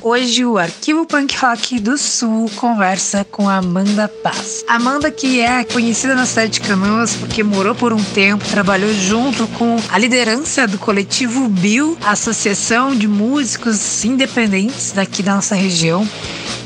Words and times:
Hoje 0.00 0.44
o 0.44 0.56
Arquivo 0.56 1.04
Punk 1.04 1.36
Rock 1.38 1.80
do 1.80 1.98
Sul 1.98 2.48
conversa 2.54 3.24
com 3.24 3.48
Amanda 3.48 4.06
Paz. 4.06 4.64
Amanda 4.68 5.10
que 5.10 5.40
é 5.40 5.64
conhecida 5.64 6.14
na 6.14 6.24
cidade 6.24 6.52
de 6.52 6.60
Canoas 6.60 7.16
porque 7.16 7.42
morou 7.42 7.74
por 7.74 7.92
um 7.92 8.02
tempo, 8.02 8.44
trabalhou 8.48 8.92
junto 8.94 9.48
com 9.48 9.76
a 9.90 9.98
liderança 9.98 10.68
do 10.68 10.78
coletivo 10.78 11.48
Bill, 11.48 11.98
Associação 12.04 12.94
de 12.94 13.08
Músicos 13.08 14.04
Independentes 14.04 14.92
daqui 14.92 15.20
da 15.20 15.34
nossa 15.34 15.56
região. 15.56 16.06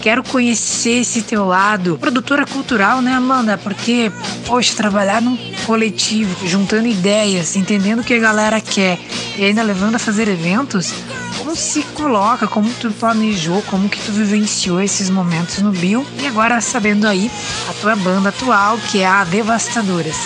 Quero 0.01 0.23
conhecer 0.25 1.01
esse 1.01 1.23
teu 1.23 1.46
lado, 1.46 1.96
produtora 1.99 2.45
cultural, 2.45 3.01
né, 3.01 3.12
Amanda? 3.12 3.57
Porque, 3.57 4.11
poxa, 4.46 4.75
trabalhar 4.75 5.23
num 5.23 5.39
coletivo, 5.64 6.46
juntando 6.46 6.89
ideias, 6.89 7.55
entendendo 7.55 8.00
o 8.00 8.05
que 8.05 8.14
a 8.14 8.18
galera 8.18 8.61
quer 8.61 8.99
e 9.37 9.45
ainda 9.45 9.63
levando 9.63 9.95
a 9.95 9.99
fazer 9.99 10.27
eventos, 10.29 10.93
como 11.39 11.55
se 11.55 11.82
coloca, 11.95 12.46
como 12.46 12.68
tu 12.81 12.91
planejou, 12.91 13.63
como 13.63 13.89
que 13.89 14.00
tu 14.00 14.13
vivenciou 14.13 14.81
esses 14.81 15.09
momentos 15.09 15.59
no 15.59 15.71
Bill 15.71 16.04
e 16.21 16.26
agora 16.26 16.61
sabendo 16.61 17.07
aí 17.07 17.31
a 17.68 17.73
tua 17.75 17.95
banda 17.96 18.31
atual, 18.31 18.79
que 18.90 19.01
é 19.01 19.07
a 19.07 19.25
Devastadoras. 19.25 20.17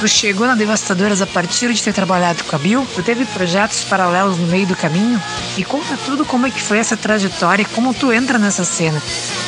Tu 0.00 0.08
chegou 0.08 0.46
na 0.46 0.54
Devastadoras 0.54 1.20
a 1.20 1.26
partir 1.26 1.74
de 1.74 1.82
ter 1.82 1.92
trabalhado 1.92 2.42
com 2.44 2.56
a 2.56 2.58
Bill? 2.58 2.86
Tu 2.94 3.02
teve 3.02 3.26
projetos 3.26 3.84
paralelos 3.84 4.38
no 4.38 4.46
meio 4.46 4.66
do 4.66 4.74
caminho? 4.74 5.20
E 5.58 5.62
conta 5.62 5.94
tudo 6.06 6.24
como 6.24 6.46
é 6.46 6.50
que 6.50 6.62
foi 6.62 6.78
essa 6.78 6.96
trajetória 6.96 7.60
e 7.60 7.66
como 7.66 7.92
tu 7.92 8.10
entra 8.10 8.38
nessa 8.38 8.64
cena. 8.64 8.98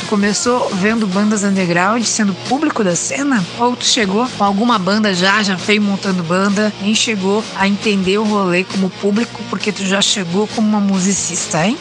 Tu 0.00 0.06
começou 0.08 0.68
vendo 0.74 1.06
bandas 1.06 1.42
underground, 1.42 2.04
sendo 2.04 2.34
público 2.50 2.84
da 2.84 2.94
cena? 2.94 3.42
Ou 3.58 3.74
tu 3.74 3.86
chegou 3.86 4.28
com 4.36 4.44
alguma 4.44 4.78
banda 4.78 5.14
já, 5.14 5.42
já 5.42 5.54
veio 5.54 5.80
montando 5.80 6.22
banda, 6.22 6.70
nem 6.82 6.94
chegou 6.94 7.42
a 7.56 7.66
entender 7.66 8.18
o 8.18 8.24
rolê 8.24 8.62
como 8.62 8.90
público 8.90 9.40
porque 9.48 9.72
tu 9.72 9.86
já 9.86 10.02
chegou 10.02 10.46
como 10.48 10.68
uma 10.68 10.80
musicista, 10.80 11.66
hein? 11.66 11.78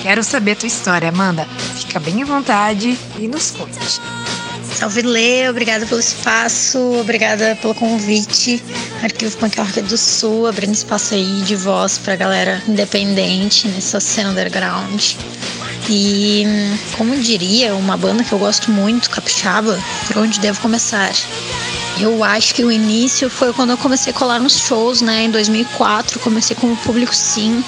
Quero 0.00 0.24
saber 0.24 0.52
a 0.52 0.56
tua 0.56 0.66
história, 0.66 1.10
Amanda. 1.10 1.46
Fica 1.76 2.00
bem 2.00 2.22
à 2.22 2.24
vontade 2.24 2.98
e 3.18 3.28
nos 3.28 3.50
conte. 3.50 4.00
Salve 4.74 5.02
Lê, 5.02 5.48
obrigada 5.48 5.86
pelo 5.86 6.00
espaço, 6.00 6.78
obrigada 7.00 7.56
pelo 7.60 7.74
convite. 7.74 8.62
Arquivo 9.02 9.36
Punk 9.36 9.58
Rock 9.58 9.80
do 9.82 9.98
Sul, 9.98 10.46
abrindo 10.46 10.74
espaço 10.74 11.14
aí 11.14 11.42
de 11.42 11.56
voz 11.56 11.98
pra 11.98 12.16
galera 12.16 12.62
independente 12.68 13.66
nessa 13.68 13.98
cena 14.00 14.30
underground. 14.30 15.14
E, 15.90 16.44
como 16.96 17.16
diria, 17.16 17.74
uma 17.74 17.96
banda 17.96 18.22
que 18.22 18.32
eu 18.32 18.38
gosto 18.38 18.70
muito, 18.70 19.10
Capixaba, 19.10 19.78
por 20.06 20.18
onde 20.18 20.38
devo 20.38 20.60
começar? 20.60 21.12
Eu 22.00 22.22
acho 22.22 22.54
que 22.54 22.64
o 22.64 22.70
início 22.70 23.28
foi 23.28 23.52
quando 23.52 23.70
eu 23.70 23.78
comecei 23.78 24.12
a 24.12 24.16
colar 24.16 24.38
nos 24.38 24.58
shows, 24.58 25.00
né? 25.00 25.24
Em 25.24 25.30
2004, 25.30 26.20
comecei 26.20 26.54
com 26.54 26.72
o 26.72 26.76
público 26.76 27.14
sim. 27.14 27.64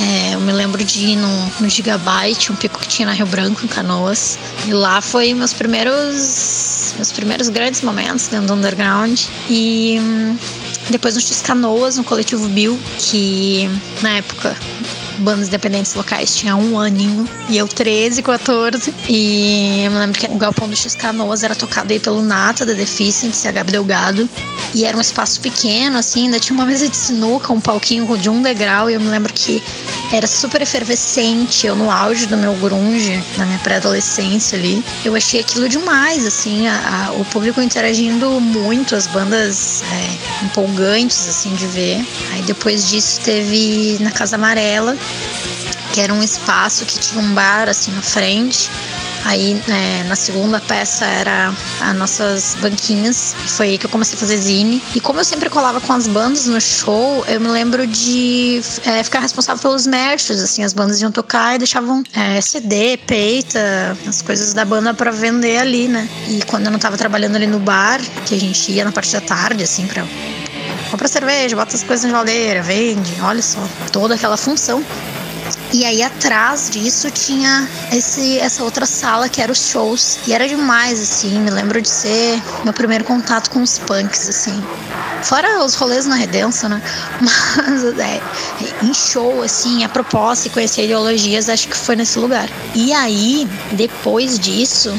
É, 0.00 0.34
eu 0.34 0.40
me 0.40 0.52
lembro 0.52 0.82
de 0.82 1.04
ir 1.04 1.16
no, 1.16 1.68
Gigabyte, 1.68 2.50
um 2.50 2.56
pico 2.56 2.80
que 2.80 2.88
tinha 2.88 3.06
na 3.06 3.12
Rio 3.12 3.26
Branco, 3.26 3.64
em 3.64 3.68
Canoas. 3.68 4.38
E 4.66 4.72
lá 4.72 5.00
foi 5.00 5.34
meus 5.34 5.52
primeiros, 5.52 6.94
meus 6.96 7.12
primeiros 7.12 7.48
grandes 7.48 7.82
momentos 7.82 8.28
dentro 8.28 8.46
do 8.46 8.54
underground. 8.54 9.20
E 9.50 9.98
hum, 10.00 10.36
depois 10.88 11.14
no 11.14 11.20
X 11.20 11.42
Canoas, 11.42 11.96
no 11.96 12.04
coletivo 12.04 12.48
Bill, 12.48 12.78
que 12.98 13.68
na 14.00 14.16
época 14.16 14.56
bandas 15.18 15.48
independentes 15.48 15.94
locais 15.94 16.34
tinha 16.34 16.56
um 16.56 16.78
aninho 16.78 17.28
e 17.48 17.56
eu 17.56 17.68
13, 17.68 18.22
14. 18.22 18.94
E 19.08 19.84
eu 19.84 19.90
me 19.90 19.98
lembro 19.98 20.18
que 20.18 20.26
o 20.26 20.36
Galpão 20.36 20.68
do 20.68 20.76
X 20.76 20.94
Canoas 20.94 21.42
era 21.42 21.54
tocado 21.54 21.92
aí 21.92 22.00
pelo 22.00 22.22
Nata 22.22 22.64
da 22.64 22.72
Deficiency, 22.72 23.48
a 23.48 23.52
Gabi 23.52 23.72
Delgado. 23.72 24.28
E 24.74 24.84
era 24.84 24.96
um 24.96 25.00
espaço 25.00 25.40
pequeno, 25.40 25.98
assim, 25.98 26.24
ainda 26.24 26.40
tinha 26.40 26.54
uma 26.54 26.64
mesa 26.64 26.88
de 26.88 26.96
sinuca, 26.96 27.52
um 27.52 27.60
palquinho 27.60 28.16
de 28.16 28.28
um 28.28 28.42
degrau. 28.42 28.90
E 28.90 28.94
eu 28.94 29.00
me 29.00 29.08
lembro 29.08 29.32
que 29.32 29.62
era 30.12 30.26
super 30.26 30.60
efervescente. 30.60 31.66
Eu, 31.66 31.74
no 31.74 31.90
auge 31.90 32.26
do 32.26 32.36
meu 32.36 32.54
grunge, 32.54 33.22
na 33.38 33.46
minha 33.46 33.58
pré-adolescência 33.58 34.58
ali, 34.58 34.84
eu 35.04 35.16
achei 35.16 35.40
aquilo 35.40 35.68
demais, 35.68 36.26
assim, 36.26 36.68
a, 36.68 37.06
a, 37.08 37.12
o 37.12 37.24
público 37.24 37.60
interagindo 37.60 38.40
muito, 38.40 38.94
as 38.94 39.06
bandas 39.06 39.82
é, 39.82 40.44
empolgantes, 40.44 41.28
assim, 41.28 41.54
de 41.54 41.66
ver. 41.66 42.06
Aí 42.32 42.42
depois 42.42 42.88
disso 42.88 43.20
teve 43.20 43.96
na 44.00 44.10
Casa 44.10 44.36
Amarela, 44.36 44.96
que 45.92 46.00
era 46.00 46.12
um 46.12 46.22
espaço 46.22 46.84
que 46.84 46.98
tinha 46.98 47.20
um 47.20 47.32
bar, 47.32 47.68
assim, 47.68 47.90
na 47.92 48.02
frente. 48.02 48.70
Aí 49.24 49.60
é, 49.68 50.04
na 50.04 50.16
segunda 50.16 50.60
peça 50.60 51.04
era 51.04 51.52
as 51.80 51.96
nossas 51.96 52.56
banquinhas. 52.60 53.34
Foi 53.48 53.70
aí 53.70 53.78
que 53.78 53.86
eu 53.86 53.90
comecei 53.90 54.16
a 54.16 54.18
fazer 54.18 54.36
zine. 54.36 54.82
E 54.94 55.00
como 55.00 55.20
eu 55.20 55.24
sempre 55.24 55.48
colava 55.48 55.80
com 55.80 55.92
as 55.92 56.06
bandas 56.06 56.46
no 56.46 56.60
show, 56.60 57.24
eu 57.28 57.40
me 57.40 57.48
lembro 57.48 57.86
de 57.86 58.60
é, 58.84 59.02
ficar 59.02 59.20
responsável 59.20 59.62
pelos 59.62 59.86
merchs. 59.86 60.40
Assim, 60.40 60.64
as 60.64 60.72
bandas 60.72 61.00
iam 61.00 61.12
tocar 61.12 61.54
e 61.54 61.58
deixavam 61.58 62.02
é, 62.14 62.40
CD, 62.40 62.96
peita, 62.96 63.96
as 64.06 64.22
coisas 64.22 64.52
da 64.52 64.64
banda 64.64 64.92
para 64.92 65.10
vender 65.10 65.58
ali, 65.58 65.88
né? 65.88 66.08
E 66.28 66.42
quando 66.44 66.66
eu 66.66 66.72
não 66.72 66.78
tava 66.78 66.96
trabalhando 66.96 67.36
ali 67.36 67.46
no 67.46 67.58
bar, 67.58 68.00
que 68.26 68.34
a 68.34 68.40
gente 68.40 68.72
ia 68.72 68.84
na 68.84 68.92
parte 68.92 69.12
da 69.12 69.20
tarde, 69.20 69.62
assim, 69.62 69.86
pra 69.86 70.04
compra 70.90 71.08
cerveja, 71.08 71.56
bota 71.56 71.74
as 71.74 71.82
coisas 71.82 72.04
na 72.04 72.10
geladeira, 72.10 72.62
vende, 72.62 73.14
olha 73.22 73.40
só, 73.40 73.66
toda 73.90 74.14
aquela 74.14 74.36
função. 74.36 74.84
E 75.72 75.86
aí 75.86 76.02
atrás 76.02 76.68
disso 76.68 77.10
tinha 77.10 77.66
esse, 77.90 78.38
essa 78.38 78.62
outra 78.62 78.84
sala 78.84 79.28
que 79.28 79.40
era 79.40 79.50
os 79.50 79.70
shows. 79.70 80.18
E 80.26 80.32
era 80.32 80.46
demais, 80.46 81.00
assim. 81.00 81.38
Me 81.38 81.50
lembro 81.50 81.80
de 81.80 81.88
ser 81.88 82.42
meu 82.62 82.74
primeiro 82.74 83.04
contato 83.04 83.50
com 83.50 83.62
os 83.62 83.78
punks, 83.78 84.28
assim. 84.28 84.62
Fora 85.22 85.64
os 85.64 85.74
rolês 85.74 86.04
na 86.04 86.14
Redenção, 86.14 86.68
né? 86.68 86.82
Mas 87.20 87.84
é, 87.98 88.20
em 88.82 88.92
show, 88.92 89.42
assim, 89.42 89.82
a 89.82 89.88
proposta 89.88 90.48
e 90.48 90.50
conhecer 90.50 90.84
ideologias, 90.84 91.48
acho 91.48 91.68
que 91.68 91.76
foi 91.76 91.96
nesse 91.96 92.18
lugar. 92.18 92.50
E 92.74 92.92
aí, 92.92 93.48
depois 93.72 94.38
disso, 94.38 94.92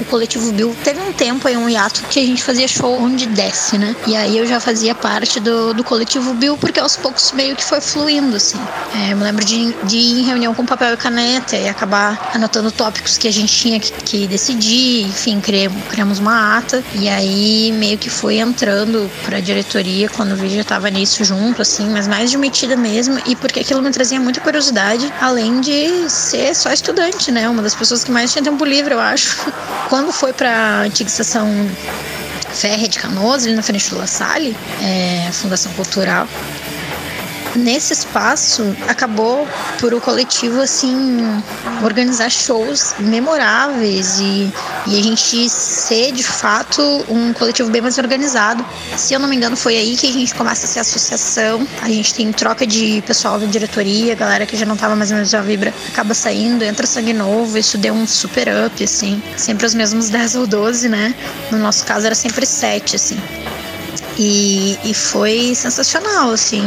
o 0.00 0.04
coletivo 0.04 0.52
Bill 0.52 0.74
teve 0.82 1.00
um 1.00 1.12
tempo 1.12 1.46
aí, 1.46 1.56
um 1.56 1.68
hiato, 1.68 2.02
que 2.04 2.18
a 2.18 2.26
gente 2.26 2.42
fazia 2.42 2.66
show 2.66 3.00
onde 3.00 3.26
desce, 3.26 3.78
né? 3.78 3.94
E 4.06 4.16
aí 4.16 4.38
eu 4.38 4.46
já 4.46 4.60
fazia 4.60 4.94
parte 4.94 5.38
do, 5.40 5.74
do 5.74 5.84
coletivo 5.84 6.34
Bill, 6.34 6.56
porque 6.56 6.80
aos 6.80 6.96
poucos 6.96 7.32
meio 7.32 7.54
que 7.54 7.64
foi 7.64 7.80
fluindo, 7.80 8.36
assim. 8.36 8.58
É, 8.94 9.12
eu 9.12 9.16
me 9.16 9.22
lembro 9.22 9.44
de, 9.44 9.72
de 9.84 9.96
ir 9.96 10.20
em 10.20 10.24
reunião 10.24 10.54
com 10.54 10.64
papel 10.64 10.94
e 10.94 10.96
caneta 10.96 11.56
e 11.56 11.68
acabar 11.68 12.30
anotando 12.34 12.70
tópicos 12.70 13.18
que 13.18 13.28
a 13.28 13.32
gente 13.32 13.54
tinha 13.54 13.78
que, 13.78 13.92
que 13.92 14.26
decidir, 14.26 15.02
enfim, 15.06 15.40
criamos, 15.40 15.82
criamos 15.90 16.18
uma 16.18 16.58
ata. 16.58 16.82
E 16.94 17.08
aí 17.08 17.72
meio 17.72 17.98
que 17.98 18.10
foi 18.10 18.38
entrando 18.38 19.10
pra 19.24 19.40
diretoria 19.40 20.08
quando 20.08 20.34
vídeo 20.36 20.56
já 20.56 20.64
tava 20.64 20.90
nisso 20.90 21.24
junto, 21.24 21.62
assim, 21.62 21.88
mas 21.90 22.08
mais 22.08 22.30
de 22.30 22.36
metida 22.36 22.76
mesmo, 22.76 23.20
e 23.26 23.36
porque 23.36 23.60
aquilo 23.60 23.82
me 23.82 23.90
trazia 23.90 24.18
muita 24.20 24.40
curiosidade, 24.40 25.12
além 25.20 25.60
de 25.60 26.08
ser 26.08 26.54
só 26.54 26.72
estudante, 26.72 27.30
né? 27.30 27.48
Uma 27.48 27.62
das 27.62 27.74
pessoas 27.74 28.04
que 28.04 28.10
mais 28.10 28.32
tinha 28.32 28.42
tempo 28.42 28.64
livre, 28.64 28.94
eu 28.94 29.00
acho. 29.00 29.36
Quando 29.90 30.12
foi 30.12 30.32
para 30.32 30.48
a 30.48 30.80
antiga 30.82 31.10
estação 31.10 31.48
férrea 32.54 32.88
de 32.88 32.96
Canoas, 32.96 33.44
ali 33.44 33.56
na 33.56 33.62
frente 33.62 33.90
do 33.90 33.98
La 33.98 34.06
Salle, 34.06 34.56
é, 34.80 35.28
Fundação 35.32 35.72
Cultural, 35.72 36.28
nesse 37.56 37.92
espaço 37.92 38.74
acabou 38.88 39.46
por 39.78 39.92
o 39.94 40.00
coletivo 40.00 40.60
assim 40.60 41.20
organizar 41.82 42.30
shows 42.30 42.94
memoráveis 42.98 44.18
e, 44.20 44.52
e 44.86 44.98
a 44.98 45.02
gente 45.02 45.48
ser 45.48 46.12
de 46.12 46.22
fato 46.22 46.82
um 47.08 47.32
coletivo 47.32 47.70
bem 47.70 47.80
mais 47.80 47.98
organizado. 47.98 48.64
Se 48.96 49.14
eu 49.14 49.20
não 49.20 49.28
me 49.28 49.36
engano, 49.36 49.56
foi 49.56 49.76
aí 49.76 49.96
que 49.96 50.06
a 50.06 50.12
gente 50.12 50.34
começa 50.34 50.66
a 50.66 50.68
ser 50.68 50.80
associação. 50.80 51.66
A 51.80 51.88
gente 51.88 52.14
tem 52.14 52.32
troca 52.32 52.66
de 52.66 53.02
pessoal 53.06 53.38
da 53.38 53.46
diretoria, 53.46 54.14
galera 54.14 54.46
que 54.46 54.56
já 54.56 54.66
não 54.66 54.76
tava 54.76 54.94
mais 54.96 55.10
ou 55.10 55.16
menos 55.16 55.34
a 55.34 55.40
vibra 55.40 55.72
acaba 55.88 56.14
saindo, 56.14 56.62
entra 56.64 56.86
sangue 56.86 57.12
novo, 57.12 57.56
isso 57.58 57.78
deu 57.78 57.94
um 57.94 58.06
super 58.06 58.48
up, 58.66 58.82
assim. 58.82 59.22
Sempre 59.36 59.66
os 59.66 59.74
mesmos 59.74 60.08
10 60.10 60.36
ou 60.36 60.46
12, 60.46 60.88
né? 60.88 61.14
No 61.50 61.58
nosso 61.58 61.84
caso 61.84 62.06
era 62.06 62.14
sempre 62.14 62.46
7, 62.46 62.96
assim. 62.96 63.20
E, 64.22 64.78
e 64.84 64.92
foi 64.92 65.54
sensacional, 65.54 66.30
assim. 66.30 66.62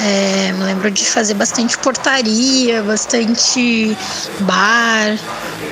É, 0.00 0.52
me 0.52 0.64
lembro 0.64 0.90
de 0.90 1.04
fazer 1.04 1.34
bastante 1.34 1.76
portaria, 1.76 2.82
bastante 2.82 3.94
bar, 4.40 5.18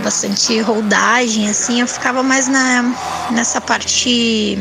bastante 0.04 0.60
rodagem, 0.60 1.48
assim. 1.48 1.80
Eu 1.80 1.86
ficava 1.86 2.22
mais 2.22 2.48
na, 2.48 2.94
nessa 3.30 3.62
parte 3.62 4.58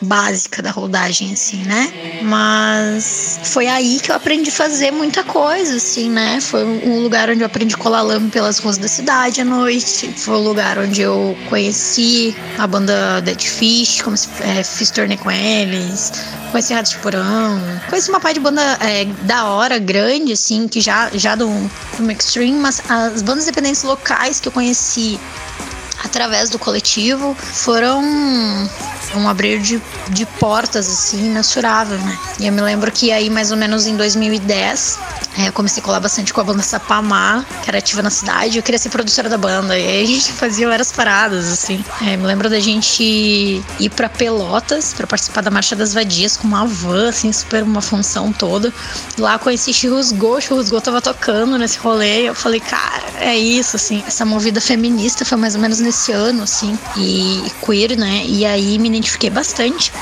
básica 0.00 0.62
da 0.62 0.70
rodagem, 0.70 1.32
assim, 1.32 1.62
né? 1.64 2.20
Mas 2.22 3.40
foi 3.44 3.66
aí 3.66 4.00
que 4.00 4.10
eu 4.10 4.14
aprendi 4.16 4.50
a 4.50 4.52
fazer 4.52 4.90
muita 4.90 5.22
coisa, 5.22 5.76
assim, 5.76 6.08
né? 6.08 6.40
Foi 6.40 6.64
um 6.64 7.00
lugar 7.00 7.28
onde 7.30 7.40
eu 7.40 7.46
aprendi 7.46 7.74
a 7.74 7.78
colar 7.78 8.02
lama 8.02 8.28
pelas 8.30 8.58
ruas 8.58 8.78
da 8.78 8.88
cidade 8.88 9.40
à 9.40 9.44
noite. 9.44 10.12
Foi 10.16 10.34
um 10.34 10.42
lugar 10.42 10.78
onde 10.78 11.02
eu 11.02 11.36
conheci 11.48 12.34
a 12.58 12.66
banda 12.66 13.20
Dead 13.20 13.40
Fish, 13.40 14.02
como 14.02 14.16
se, 14.16 14.28
é, 14.40 14.62
fiz 14.62 14.90
turnê 14.90 15.16
com 15.16 15.30
eles. 15.30 16.12
Conheci 16.50 16.74
Ratos 16.74 16.92
de 16.92 16.98
Porão. 16.98 17.60
Conheci 17.88 18.08
uma 18.08 18.20
parte 18.20 18.34
de 18.34 18.40
banda 18.40 18.62
é, 18.80 19.04
da 19.22 19.46
hora, 19.46 19.78
grande, 19.78 20.32
assim, 20.32 20.66
que 20.66 20.80
já, 20.80 21.10
já 21.14 21.34
do, 21.34 21.48
do 21.98 22.10
Extreme, 22.10 22.58
mas 22.58 22.82
as 22.88 23.22
bandas 23.22 23.44
independentes 23.44 23.82
locais 23.82 24.40
que 24.40 24.48
eu 24.48 24.52
conheci 24.52 25.18
através 26.02 26.50
do 26.50 26.58
coletivo 26.58 27.34
foram 27.34 28.02
um 29.14 29.28
abrir 29.28 29.60
de, 29.60 29.80
de 30.10 30.26
portas 30.26 30.88
assim 30.88 31.26
imensurável, 31.26 31.98
né? 31.98 32.18
E 32.38 32.46
eu 32.46 32.52
me 32.52 32.60
lembro 32.60 32.90
que 32.92 33.10
aí 33.12 33.28
mais 33.28 33.50
ou 33.50 33.56
menos 33.56 33.86
em 33.86 33.96
2010 33.96 34.98
É, 35.29 35.29
eu 35.38 35.52
comecei 35.52 35.80
a 35.80 35.84
colar 35.84 36.00
bastante 36.00 36.32
com 36.32 36.40
a 36.40 36.44
banda 36.44 36.62
Sapamá, 36.62 37.44
que 37.62 37.70
era 37.70 37.78
ativa 37.78 38.02
na 38.02 38.10
cidade. 38.10 38.58
Eu 38.58 38.62
queria 38.62 38.78
ser 38.78 38.90
produtora 38.90 39.28
da 39.28 39.38
banda. 39.38 39.78
E 39.78 39.86
aí 39.86 40.02
a 40.02 40.06
gente 40.06 40.32
fazia 40.34 40.68
várias 40.68 40.90
paradas, 40.92 41.48
assim. 41.50 41.84
É, 42.02 42.16
me 42.16 42.26
lembro 42.26 42.50
da 42.50 42.58
gente 42.58 43.62
ir 43.78 43.90
pra 43.90 44.08
Pelotas 44.08 44.92
para 44.92 45.06
participar 45.06 45.40
da 45.42 45.50
Marcha 45.50 45.76
das 45.76 45.94
Vadias 45.94 46.36
com 46.36 46.46
uma 46.46 46.66
van, 46.66 47.08
assim, 47.08 47.32
super 47.32 47.62
uma 47.62 47.80
função 47.80 48.32
toda. 48.32 48.72
Lá 49.18 49.38
conheci 49.38 49.72
Churrusgô, 49.72 50.40
Churrusgô 50.40 50.80
tava 50.80 51.00
tocando 51.00 51.56
nesse 51.56 51.78
rolê. 51.78 52.28
Eu 52.28 52.34
falei, 52.34 52.60
cara, 52.60 53.04
é 53.20 53.36
isso, 53.36 53.76
assim. 53.76 54.02
Essa 54.06 54.24
movida 54.24 54.60
feminista 54.60 55.24
foi 55.24 55.38
mais 55.38 55.54
ou 55.54 55.60
menos 55.60 55.78
nesse 55.78 56.12
ano, 56.12 56.42
assim. 56.42 56.78
E 56.96 57.50
queer, 57.64 57.96
né? 57.96 58.24
E 58.26 58.44
aí 58.44 58.78
me 58.78 58.88
identifiquei 58.88 59.30
bastante. 59.30 59.92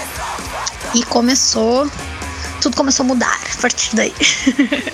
E 0.94 1.02
começou 1.04 1.88
tudo 2.60 2.76
começou 2.76 3.04
a 3.04 3.06
mudar 3.06 3.40
a 3.56 3.60
partir 3.60 3.94
daí. 3.94 4.14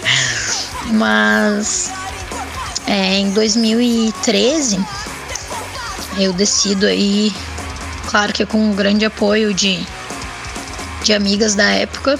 Mas 0.93 1.91
é, 2.87 3.19
em 3.19 3.31
2013 3.31 4.79
eu 6.19 6.33
decido 6.33 6.87
aí, 6.87 7.35
claro 8.07 8.33
que 8.33 8.47
com 8.47 8.59
um 8.59 8.75
grande 8.75 9.05
apoio 9.05 9.53
de, 9.53 9.85
de 11.03 11.13
amigas 11.13 11.55
da 11.55 11.71
época, 11.71 12.19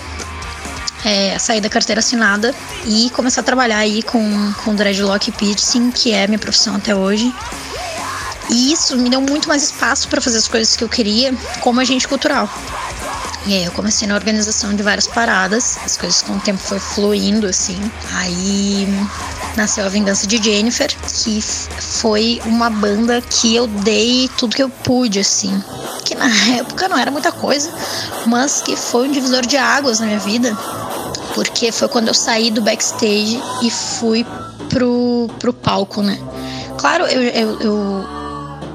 é, 1.05 1.39
sair 1.39 1.61
da 1.61 1.69
carteira 1.69 2.01
assinada 2.01 2.55
e 2.87 3.11
começar 3.11 3.43
a 3.43 3.45
trabalhar 3.45 3.79
aí 3.79 4.03
com, 4.03 4.53
com 4.65 4.75
dreadlock 4.75 5.31
piercing, 5.33 5.91
que 5.91 6.13
é 6.13 6.27
minha 6.27 6.39
profissão 6.39 6.75
até 6.77 6.95
hoje. 6.95 7.33
E 8.51 8.73
isso 8.73 8.97
me 8.97 9.09
deu 9.09 9.21
muito 9.21 9.49
mais 9.49 9.63
espaço 9.63 10.09
para 10.09 10.21
fazer 10.21 10.39
as 10.39 10.49
coisas 10.49 10.77
que 10.77 10.85
eu 10.85 10.89
queria 10.89 11.35
como 11.61 11.81
agente 11.81 12.07
cultural. 12.07 12.49
E 13.47 13.53
aí 13.53 13.65
eu 13.65 13.73
comecei 13.73 14.09
na 14.09 14.15
organização 14.15 14.75
de 14.75 14.83
várias 14.83 15.07
paradas, 15.07 15.77
as 15.85 15.99
coisas 15.99 16.23
com 16.23 16.33
o 16.33 16.41
tempo 16.41 16.59
foi 16.59 16.79
fluindo 16.79 17.47
assim. 17.47 17.79
Aí 18.15 18.89
nasceu 19.55 19.85
a 19.85 19.89
Vingança 19.89 20.27
de 20.27 20.43
Jennifer, 20.43 20.89
que 21.23 21.43
foi 21.43 22.41
uma 22.47 22.71
banda 22.71 23.21
que 23.21 23.55
eu 23.55 23.67
dei 23.67 24.31
tudo 24.39 24.57
que 24.57 24.63
eu 24.63 24.71
pude 24.71 25.21
assim. 25.21 25.63
Que 26.07 26.15
na 26.15 26.27
época 26.57 26.89
não 26.89 26.97
era 26.97 27.11
muita 27.11 27.31
coisa, 27.31 27.71
mas 28.27 28.63
que 28.63 28.77
foi 28.77 29.09
um 29.09 29.13
divisor 29.13 29.45
de 29.45 29.59
águas 29.59 30.01
na 30.01 30.07
minha 30.07 30.21
vida. 30.21 30.57
Porque 31.35 31.71
foi 31.71 31.89
quando 31.89 32.09
eu 32.09 32.15
saí 32.15 32.51
do 32.51 32.63
backstage 32.63 33.43
e 33.61 33.71
fui 33.71 34.25
pro, 34.71 35.29
pro 35.39 35.53
palco, 35.53 36.01
né? 36.01 36.19
Claro, 36.79 37.05
eu, 37.07 37.23
eu, 37.23 37.61
eu 37.61 38.14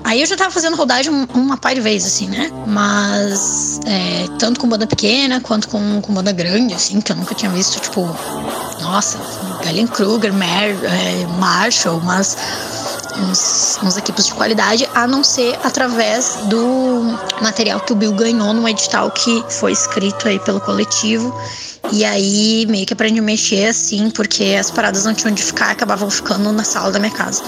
Aí 0.10 0.22
eu 0.22 0.26
já 0.26 0.36
tava 0.36 0.50
fazendo 0.50 0.76
rodagem 0.76 1.14
uma 1.36 1.56
par 1.56 1.76
de 1.76 1.82
vezes, 1.82 2.08
assim, 2.08 2.28
né? 2.30 2.50
Mas 2.66 3.80
é, 3.86 4.26
tanto 4.40 4.60
com 4.60 4.68
banda 4.68 4.88
pequena 4.88 5.40
quanto 5.40 5.70
com, 5.70 6.02
com 6.02 6.12
banda 6.12 6.32
grande, 6.32 6.74
assim, 6.74 7.00
que 7.00 7.12
eu 7.12 7.16
nunca 7.16 7.36
tinha 7.36 7.52
visto, 7.52 7.80
tipo, 7.80 8.02
nossa, 8.82 9.20
Galen 9.64 9.86
Kruger, 9.86 10.34
Mar, 10.34 10.64
é, 10.64 11.28
Marshall, 11.38 12.02
mas 12.04 12.36
uns, 13.18 13.80
uns 13.84 13.98
equipes 13.98 14.26
de 14.26 14.34
qualidade, 14.34 14.88
a 14.94 15.08
não 15.08 15.24
ser 15.24 15.58
através 15.64 16.38
do 16.46 17.18
material 17.42 17.80
que 17.80 17.94
o 17.94 17.96
Bill 17.96 18.14
ganhou 18.14 18.54
num 18.54 18.68
edital 18.68 19.12
que 19.12 19.44
foi 19.50 19.72
escrito 19.72 20.28
aí 20.28 20.40
pelo 20.40 20.60
coletivo 20.62 21.34
e 21.92 22.06
aí 22.06 22.66
meio 22.70 22.86
que 22.86 22.94
aprendi 22.94 23.20
a 23.20 23.24
mexer 23.24 23.70
assim, 23.70 24.10
porque 24.12 24.56
as 24.60 24.70
paradas 24.70 25.06
não 25.06 25.14
tinham 25.14 25.32
onde 25.32 25.42
ficar, 25.42 25.72
acabavam 25.72 26.10
ficando 26.10 26.52
na 26.52 26.64
sala 26.64 26.92
da 26.92 27.00
minha 27.00 27.12
casa. 27.12 27.42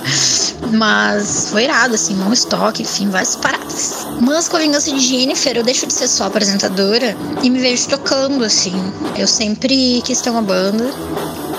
Mas 0.72 1.50
foi 1.50 1.64
irado, 1.64 1.94
assim, 1.94 2.14
mão 2.14 2.32
estoque, 2.32 2.82
enfim, 2.82 3.10
várias 3.10 3.36
paradas. 3.36 4.06
Mas 4.20 4.48
com 4.48 4.56
a 4.56 4.60
vingança 4.60 4.90
de 4.90 4.98
Jennifer, 4.98 5.56
eu 5.56 5.62
deixo 5.62 5.86
de 5.86 5.92
ser 5.92 6.08
só 6.08 6.24
apresentadora 6.24 7.16
e 7.42 7.50
me 7.50 7.60
vejo 7.60 7.88
tocando, 7.88 8.44
assim. 8.44 8.74
Eu 9.16 9.26
sempre 9.26 10.00
quis 10.04 10.20
ter 10.20 10.30
uma 10.30 10.42
banda 10.42 10.90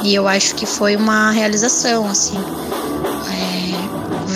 e 0.04 0.16
eu 0.16 0.28
acho 0.28 0.56
que 0.56 0.66
foi 0.66 0.95
uma 0.95 1.31
realização, 1.31 2.07
assim. 2.07 2.38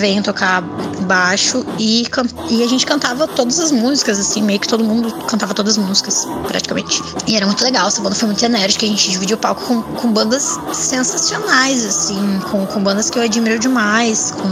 Venho 0.02 0.20
tocar 0.20 0.60
baixo 1.02 1.64
e, 1.78 2.04
e 2.50 2.64
a 2.64 2.66
gente 2.66 2.84
cantava 2.84 3.28
todas 3.28 3.60
as 3.60 3.70
músicas, 3.70 4.18
assim, 4.18 4.42
meio 4.42 4.58
que 4.58 4.66
todo 4.66 4.82
mundo 4.82 5.12
cantava 5.28 5.54
todas 5.54 5.78
as 5.78 5.84
músicas, 5.84 6.26
praticamente. 6.48 7.00
E 7.24 7.36
era 7.36 7.46
muito 7.46 7.62
legal, 7.62 7.86
essa 7.86 8.02
banda 8.02 8.16
foi 8.16 8.26
muito 8.26 8.44
enérgica, 8.44 8.84
a 8.84 8.88
gente 8.88 9.12
dividiu 9.12 9.36
o 9.36 9.38
palco 9.38 9.62
com, 9.64 9.80
com 9.80 10.12
bandas 10.12 10.58
sensacionais, 10.72 11.86
assim, 11.86 12.40
com, 12.50 12.66
com 12.66 12.82
bandas 12.82 13.10
que 13.10 13.16
eu 13.16 13.22
admiro 13.22 13.60
demais, 13.60 14.32
com 14.32 14.48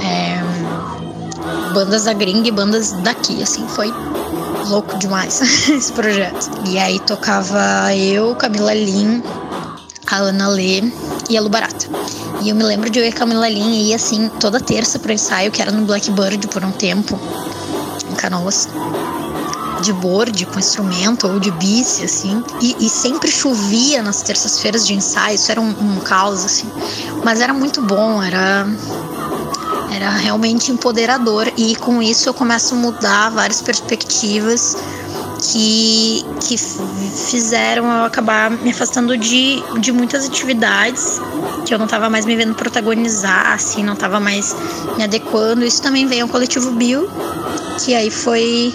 é, 0.00 1.72
bandas 1.74 2.04
da 2.04 2.12
gringa 2.12 2.46
e 2.46 2.52
bandas 2.52 2.92
daqui, 3.02 3.42
assim, 3.42 3.66
foi 3.66 3.92
louco 4.68 4.96
demais 4.96 5.40
esse 5.68 5.92
projeto. 5.92 6.50
E 6.66 6.78
aí 6.78 7.00
tocava 7.00 7.92
eu, 7.96 8.36
Camila 8.36 8.72
Lin, 8.72 9.24
a 10.06 10.18
Ana 10.18 10.46
Lê 10.46 10.82
e 11.28 11.36
a 11.36 11.40
Lu 11.40 11.48
Barata. 11.48 11.86
E 12.42 12.48
eu 12.48 12.56
me 12.56 12.62
lembro 12.62 12.90
de 12.90 12.98
eu 12.98 13.04
e 13.04 13.08
a 13.08 13.12
Camila 13.12 13.48
Lin 13.48 13.88
ir 13.88 13.94
assim 13.94 14.28
toda 14.40 14.60
terça 14.60 14.98
pro 14.98 15.12
ensaio, 15.12 15.50
que 15.50 15.62
era 15.62 15.70
no 15.70 15.84
Blackbird 15.84 16.48
por 16.48 16.64
um 16.64 16.72
tempo, 16.72 17.18
em 18.10 18.14
Canoas. 18.14 18.68
De 19.80 19.92
board, 19.92 20.46
com 20.46 20.60
instrumento 20.60 21.26
ou 21.26 21.40
de 21.40 21.50
bici, 21.50 22.04
assim. 22.04 22.42
E, 22.60 22.76
e 22.86 22.88
sempre 22.88 23.30
chovia 23.30 24.00
nas 24.00 24.22
terças-feiras 24.22 24.86
de 24.86 24.94
ensaio, 24.94 25.34
isso 25.34 25.50
era 25.50 25.60
um, 25.60 25.70
um 25.70 26.00
caos, 26.00 26.44
assim. 26.44 26.70
Mas 27.24 27.40
era 27.40 27.52
muito 27.52 27.82
bom, 27.82 28.22
era 28.22 28.66
era 29.94 30.08
realmente 30.10 30.72
empoderador 30.72 31.52
e 31.56 31.76
com 31.76 32.02
isso 32.02 32.28
eu 32.28 32.32
começo 32.32 32.74
a 32.74 32.78
mudar 32.78 33.30
várias 33.30 33.60
perspectivas 33.60 34.74
que, 35.50 36.24
que 36.40 36.56
fizeram 36.56 37.84
eu 37.84 38.04
acabar 38.04 38.50
me 38.50 38.70
afastando 38.70 39.16
de, 39.16 39.62
de 39.80 39.90
muitas 39.90 40.26
atividades 40.26 41.20
que 41.66 41.74
eu 41.74 41.78
não 41.78 41.86
estava 41.86 42.08
mais 42.08 42.24
me 42.24 42.36
vendo 42.36 42.54
protagonizar, 42.54 43.52
assim, 43.52 43.82
não 43.82 43.94
estava 43.94 44.20
mais 44.20 44.54
me 44.96 45.04
adequando. 45.04 45.64
Isso 45.64 45.82
também 45.82 46.06
veio 46.06 46.24
ao 46.24 46.28
coletivo 46.28 46.70
Bio, 46.72 47.08
que 47.84 47.94
aí 47.94 48.10
foi 48.10 48.74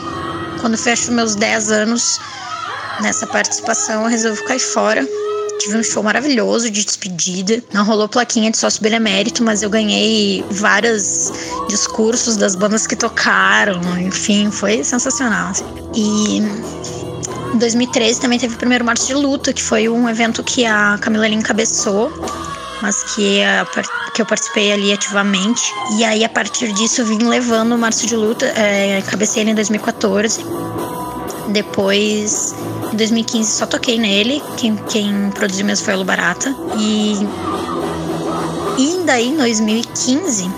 quando 0.60 0.78
fecho 0.78 1.12
meus 1.12 1.36
10 1.36 1.72
anos 1.72 2.20
nessa 3.02 3.28
participação, 3.28 4.04
eu 4.04 4.10
resolvi 4.10 4.44
cair 4.44 4.60
fora. 4.60 5.08
Tive 5.68 5.80
um 5.80 5.84
show 5.84 6.02
maravilhoso 6.02 6.72
de 6.72 6.86
despedida. 6.86 7.62
Não 7.74 7.84
rolou 7.84 8.08
plaquinha 8.08 8.50
de 8.50 8.58
sócio 8.58 8.82
benemérito, 8.82 9.44
mas 9.44 9.62
eu 9.62 9.70
ganhei 9.70 10.42
vários 10.50 11.30
discursos 11.68 12.38
das 12.38 12.56
bandas 12.56 12.88
que 12.88 12.96
tocaram. 12.96 13.82
Enfim, 14.00 14.50
foi 14.50 14.82
sensacional. 14.82 15.50
Assim. 15.50 15.66
E 15.94 16.38
em 17.54 17.58
2013 17.58 18.22
também 18.22 18.40
teve 18.40 18.56
o 18.56 18.58
primeiro 18.58 18.86
Março 18.86 19.08
de 19.08 19.14
Luta, 19.14 19.52
que 19.52 19.62
foi 19.62 19.90
um 19.90 20.08
evento 20.08 20.42
que 20.42 20.66
a 20.66 20.98
Camila 21.02 21.28
encabeçou, 21.28 22.14
mas 22.82 23.04
que, 23.14 23.44
a, 23.44 23.68
que 24.14 24.22
eu 24.22 24.26
participei 24.26 24.72
ali 24.72 24.94
ativamente. 24.94 25.70
E 25.98 26.06
aí, 26.06 26.24
a 26.24 26.30
partir 26.30 26.72
disso, 26.72 27.04
vim 27.04 27.26
levando 27.26 27.76
o 27.76 27.78
Março 27.78 28.08
de 28.08 28.16
Luta, 28.16 28.46
é, 28.56 29.04
cabecei 29.06 29.44
ele 29.44 29.52
em 29.52 29.56
2014. 29.56 30.46
Depois, 31.50 32.56
em 32.92 32.96
2015, 32.96 33.52
só 33.52 33.66
toquei 33.66 33.98
nele. 33.98 34.42
Quem, 34.58 34.76
quem 34.90 35.30
produziu 35.32 35.66
mesmo 35.66 35.86
foi 35.86 35.96
Lu 35.96 36.06
Barata. 36.06 36.56
E, 36.78 37.14
e 38.78 38.92
ainda 38.94 39.14
aí, 39.14 39.28
em 39.28 39.38
2015, 39.38 40.50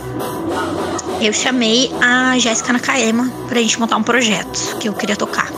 eu 1.21 1.33
chamei 1.33 1.91
a 2.01 2.37
Jéssica 2.37 2.73
Nakayama 2.73 3.29
pra 3.47 3.59
gente 3.59 3.79
montar 3.79 3.97
um 3.97 4.03
projeto 4.03 4.77
que 4.77 4.87
eu 4.87 4.93
queria 4.93 5.15
tocar. 5.15 5.51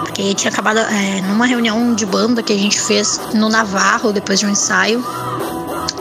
Porque 0.00 0.34
tinha 0.34 0.50
acabado 0.50 0.78
é, 0.78 1.20
numa 1.22 1.46
reunião 1.46 1.94
de 1.94 2.06
banda 2.06 2.42
que 2.42 2.52
a 2.52 2.58
gente 2.58 2.80
fez 2.80 3.20
no 3.34 3.48
Navarro, 3.48 4.12
depois 4.12 4.40
de 4.40 4.46
um 4.46 4.50
ensaio. 4.50 5.04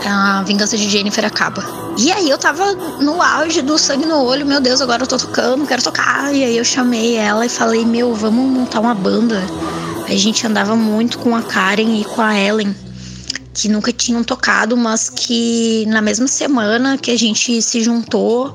A 0.05 0.43
Vingança 0.43 0.77
de 0.77 0.87
Jennifer 0.89 1.25
acaba. 1.25 1.63
E 1.97 2.11
aí 2.11 2.29
eu 2.29 2.37
tava 2.37 2.73
no 2.99 3.21
auge 3.21 3.61
do 3.61 3.77
sangue 3.77 4.05
no 4.05 4.21
olho, 4.21 4.45
meu 4.45 4.59
Deus, 4.59 4.81
agora 4.81 5.03
eu 5.03 5.07
tô 5.07 5.17
tocando, 5.17 5.65
quero 5.65 5.81
tocar. 5.81 6.33
E 6.33 6.43
aí 6.43 6.57
eu 6.57 6.65
chamei 6.65 7.15
ela 7.15 7.45
e 7.45 7.49
falei, 7.49 7.85
meu, 7.85 8.13
vamos 8.13 8.45
montar 8.45 8.81
uma 8.81 8.93
banda. 8.93 9.41
A 10.07 10.15
gente 10.15 10.45
andava 10.45 10.75
muito 10.75 11.17
com 11.17 11.35
a 11.35 11.41
Karen 11.41 11.99
e 11.99 12.05
com 12.05 12.21
a 12.21 12.39
Ellen, 12.39 12.75
que 13.53 13.67
nunca 13.67 13.91
tinham 13.91 14.23
tocado, 14.23 14.77
mas 14.77 15.09
que 15.09 15.85
na 15.87 16.01
mesma 16.01 16.27
semana 16.27 16.97
que 16.97 17.09
a 17.09 17.17
gente 17.17 17.61
se 17.61 17.81
juntou, 17.81 18.53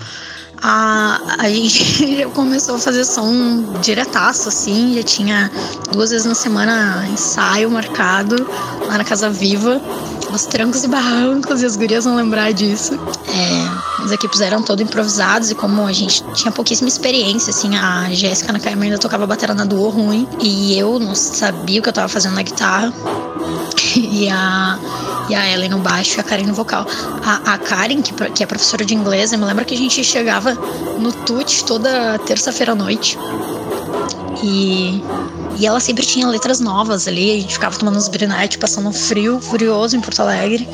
a, 0.62 1.36
a 1.38 1.48
gente 1.48 2.16
já 2.18 2.28
começou 2.30 2.76
a 2.76 2.78
fazer 2.78 3.04
som 3.04 3.74
diretaço, 3.80 4.48
assim, 4.48 4.94
já 4.94 5.02
tinha 5.02 5.50
duas 5.92 6.10
vezes 6.10 6.26
na 6.26 6.34
semana 6.34 7.06
ensaio 7.10 7.70
marcado 7.70 8.46
lá 8.86 8.98
na 8.98 9.04
Casa 9.04 9.30
Viva, 9.30 9.80
os 10.32 10.46
trancos 10.46 10.84
e 10.84 10.88
barrancos, 10.88 11.62
e 11.62 11.66
as 11.66 11.76
gurias 11.76 12.04
vão 12.04 12.16
lembrar 12.16 12.52
disso. 12.52 12.94
É, 13.28 14.04
as 14.04 14.12
equipes 14.12 14.40
eram 14.40 14.62
todos 14.62 14.84
improvisados 14.84 15.50
e 15.50 15.54
como 15.54 15.86
a 15.86 15.92
gente 15.92 16.22
tinha 16.34 16.52
pouquíssima 16.52 16.88
experiência, 16.88 17.50
assim, 17.50 17.76
a 17.76 18.08
Jéssica 18.12 18.52
na 18.52 18.60
câmera 18.60 18.84
ainda 18.84 18.98
tocava 18.98 19.26
bateria 19.26 19.54
na 19.54 19.64
duo 19.64 19.88
ruim 19.88 20.28
e 20.40 20.78
eu 20.78 20.98
não 20.98 21.14
sabia 21.14 21.80
o 21.80 21.82
que 21.82 21.88
eu 21.88 21.92
tava 21.92 22.08
fazendo 22.08 22.34
na 22.34 22.42
guitarra. 22.42 22.92
e 23.96 24.28
a 24.28 24.78
e 25.30 25.34
a 25.34 25.48
Ellen 25.48 25.70
no 25.70 25.78
baixo 25.78 26.18
e 26.18 26.20
a 26.20 26.24
Karen 26.24 26.44
no 26.44 26.54
vocal. 26.54 26.84
A, 27.24 27.54
a 27.54 27.58
Karen, 27.58 28.02
que, 28.02 28.12
que 28.32 28.42
é 28.42 28.46
professora 28.46 28.84
de 28.84 28.94
inglês, 28.94 29.32
eu 29.32 29.38
me 29.38 29.44
lembro 29.44 29.64
que 29.64 29.74
a 29.74 29.78
gente 29.78 30.02
chegava 30.02 30.54
no 30.98 31.12
TUT 31.12 31.64
toda 31.64 32.18
terça-feira 32.18 32.72
à 32.72 32.74
noite. 32.74 33.16
E, 34.42 35.02
E 35.58 35.66
ela 35.66 35.78
sempre 35.78 36.04
tinha 36.04 36.26
letras 36.26 36.58
novas 36.58 37.06
ali, 37.06 37.30
a 37.30 37.40
gente 37.40 37.52
ficava 37.52 37.76
tomando 37.78 37.96
uns 37.96 38.08
brinete, 38.08 38.58
passando 38.58 38.88
um 38.88 38.92
frio 38.92 39.40
furioso 39.40 39.96
em 39.96 40.00
Porto 40.00 40.20
Alegre. 40.20 40.68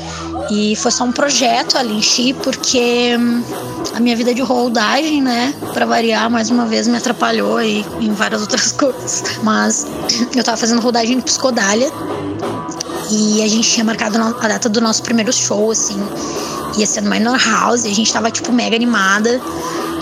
E 0.51 0.77
foi 0.77 0.93
só 0.93 1.05
um 1.05 1.13
projeto 1.13 1.77
ali 1.77 1.99
em 1.99 2.35
porque 2.35 3.17
hum, 3.19 3.43
a 3.95 4.01
minha 4.01 4.15
vida 4.15 4.33
de 4.33 4.41
roldagem, 4.41 5.21
né, 5.21 5.53
para 5.75 5.85
variar, 5.85 6.31
mais 6.31 6.51
uma 6.51 6.67
vez 6.67 6.87
me 6.87 6.97
atrapalhou 6.97 7.57
aí 7.57 7.85
em 8.01 8.13
várias 8.13 8.41
outras 8.41 8.71
coisas. 8.73 9.25
Mas 9.43 9.87
eu 10.35 10.45
tava 10.45 10.57
fazendo 10.57 10.81
rodagem 10.81 11.17
de 11.19 11.25
Piscodália 11.25 11.91
e 13.11 13.43
a 13.43 13.49
gente 13.49 13.71
tinha 13.71 13.85
marcado 13.85 14.19
a 14.19 14.49
data 14.49 14.69
do 14.69 14.81
nosso 14.81 15.03
primeiro 15.03 15.33
show, 15.33 15.71
assim. 15.71 15.97
Ia 16.77 16.87
ser 16.87 17.01
no 17.03 17.11
Minor 17.11 17.39
House, 17.39 17.85
e 17.85 17.89
a 17.89 17.95
gente 17.95 18.13
tava, 18.13 18.31
tipo, 18.31 18.53
mega 18.53 18.77
animada 18.77 19.41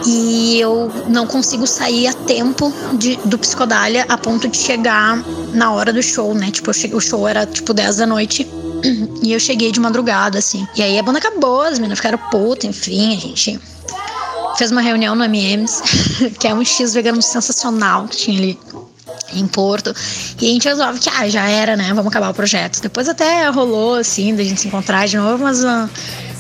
e 0.07 0.61
eu 0.61 0.91
não 1.09 1.27
consigo 1.27 1.67
sair 1.67 2.07
a 2.07 2.13
tempo 2.13 2.73
de, 2.95 3.17
do 3.25 3.39
Psicodália 3.39 4.05
a 4.09 4.19
ponto 4.19 4.49
de 4.49 4.57
chegar 4.57 5.17
na 5.53 5.73
hora 5.73 5.93
do 5.93 6.03
show, 6.03 6.35
né? 6.35 6.51
Tipo, 6.51 6.73
cheguei, 6.73 6.97
o 6.97 7.01
show 7.01 7.27
era 7.27 7.47
tipo 7.47 7.73
10 7.73 7.97
da 7.97 8.07
noite. 8.07 8.47
E 9.25 9.33
eu 9.33 9.41
cheguei 9.41 9.73
de 9.73 9.81
madrugada, 9.81 10.39
assim. 10.39 10.69
E 10.77 10.83
aí 10.83 10.99
a 10.99 11.03
banda 11.03 11.19
acabou, 11.19 11.63
as 11.63 11.79
meninas 11.79 11.99
ficaram 11.99 12.19
putas, 12.31 12.69
enfim, 12.69 13.17
a 13.17 13.19
gente 13.19 13.59
fez 14.59 14.71
uma 14.71 14.83
reunião 14.83 15.15
no 15.15 15.25
MMs, 15.25 15.83
que 16.39 16.47
é 16.47 16.53
um 16.53 16.63
X 16.63 16.93
vegano 16.93 17.23
sensacional 17.23 18.07
que 18.07 18.19
tinha 18.19 18.39
ali 18.39 18.59
em 19.33 19.47
Porto. 19.47 19.95
E 20.41 20.47
a 20.47 20.53
gente 20.53 20.69
resolve 20.69 20.99
que, 21.01 21.09
ah, 21.09 21.29
já 21.29 21.49
era, 21.49 21.77
né? 21.77 21.89
Vamos 21.89 22.07
acabar 22.07 22.31
o 22.31 22.35
projeto. 22.35 22.81
Depois 22.81 23.09
até 23.09 23.49
rolou, 23.49 23.95
assim, 23.95 24.35
da 24.35 24.43
gente 24.43 24.61
se 24.61 24.69
encontrar 24.69 25.07
de 25.07 25.17
novo, 25.17 25.43
mas 25.43 25.65
uh, 25.65 25.89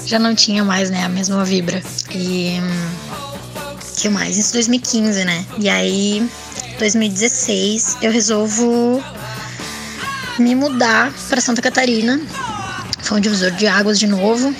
já 0.06 0.18
não 0.18 0.34
tinha 0.34 0.64
mais, 0.64 0.90
né, 0.90 1.04
a 1.04 1.08
mesma 1.08 1.44
vibra. 1.44 1.82
E. 2.10 2.60
que 3.96 4.08
mais? 4.08 4.36
Isso 4.36 4.52
2015, 4.52 5.24
né? 5.24 5.44
E 5.58 5.68
aí, 5.68 6.28
2016, 6.78 7.98
eu 8.02 8.10
resolvo 8.10 9.02
me 10.38 10.54
mudar 10.54 11.12
para 11.28 11.40
Santa 11.40 11.62
Catarina. 11.62 12.20
Foi 13.02 13.18
um 13.18 13.20
divisor 13.20 13.50
de 13.52 13.66
águas 13.66 13.98
de 13.98 14.06
novo, 14.06 14.54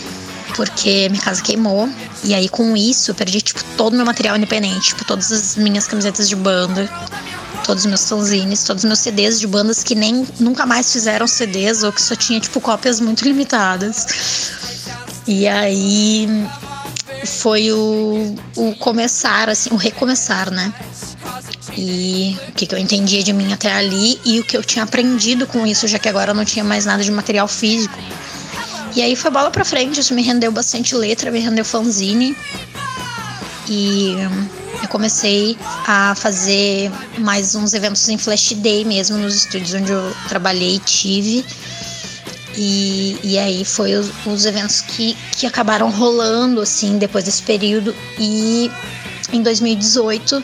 porque 0.55 1.09
minha 1.09 1.23
casa 1.23 1.43
queimou. 1.43 1.89
E 2.23 2.35
aí, 2.35 2.49
com 2.49 2.77
isso, 2.77 3.11
eu 3.11 3.15
perdi, 3.15 3.41
tipo, 3.41 3.63
todo 3.77 3.93
o 3.95 3.97
meu 3.97 4.07
material 4.07 4.37
independente, 4.37 4.89
tipo, 4.89 5.05
todas 5.05 5.31
as 5.33 5.57
minhas 5.57 5.87
camisetas 5.87 6.29
de 6.29 6.37
banda, 6.37 6.89
todos 7.65 7.85
os 7.85 7.87
meus 7.87 8.09
fanzines, 8.09 8.65
todos 8.65 8.85
os 8.85 8.89
meus 8.89 8.99
CDs 8.99 9.41
de 9.41 9.47
bandas 9.47 9.83
que 9.83 9.95
nem 9.95 10.27
nunca 10.39 10.67
mais 10.67 10.93
fizeram 10.93 11.27
CDs 11.27 11.83
ou 11.83 11.93
que 11.93 12.01
só 12.01 12.15
tinha, 12.15 12.39
tipo, 12.39 12.61
cópias 12.61 13.01
muito 13.01 13.25
limitadas. 13.27 14.53
E 15.27 15.49
aí 15.49 16.29
foi 17.25 17.73
o, 17.73 18.37
o 18.57 18.75
começar, 18.77 19.49
assim, 19.49 19.71
o 19.71 19.77
recomeçar, 19.77 20.51
né? 20.51 20.73
e 21.77 22.39
o 22.49 22.53
que, 22.53 22.67
que 22.67 22.75
eu 22.75 22.79
entendia 22.79 23.23
de 23.23 23.33
mim 23.33 23.53
até 23.53 23.73
ali 23.73 24.21
e 24.25 24.39
o 24.41 24.45
que 24.45 24.57
eu 24.57 24.63
tinha 24.63 24.85
aprendido 24.85 25.47
com 25.47 25.67
isso, 25.67 25.89
já 25.89 25.99
que 25.99 26.09
agora 26.09 26.31
eu 26.31 26.35
não 26.35 26.45
tinha 26.45 26.65
mais 26.65 26.85
nada 26.85 27.03
de 27.03 27.11
material 27.11 27.49
físico. 27.49 27.99
E 28.95 29.03
aí 29.03 29.17
foi 29.17 29.31
bola 29.31 29.51
pra 29.51 29.65
frente, 29.65 29.99
isso 29.99 30.15
me 30.15 30.23
rendeu 30.23 30.53
bastante 30.53 30.95
letra, 30.95 31.31
me 31.31 31.41
rendeu 31.41 31.65
fanzine. 31.65 32.37
E 33.69 34.15
comecei 34.95 35.59
a 35.89 36.15
fazer 36.15 36.89
mais 37.19 37.57
uns 37.57 37.75
eventos 37.75 38.09
em 38.09 38.17
Flash 38.17 38.53
Day 38.53 38.85
mesmo, 38.85 39.19
nos 39.19 39.35
estúdios 39.35 39.75
onde 39.75 39.91
eu 39.91 40.15
trabalhei 40.29 40.77
e 40.77 40.79
tive. 40.79 41.45
E, 42.57 43.19
e 43.25 43.37
aí 43.37 43.65
foi 43.65 43.97
os, 43.97 44.13
os 44.25 44.47
eventos 44.47 44.83
que, 44.83 45.17
que 45.33 45.49
acabaram 45.49 45.91
rolando 45.91 46.61
assim 46.61 46.97
depois 46.97 47.25
desse 47.25 47.43
período. 47.43 47.93
E 48.21 48.71
em 49.33 49.43
2018 49.43 50.41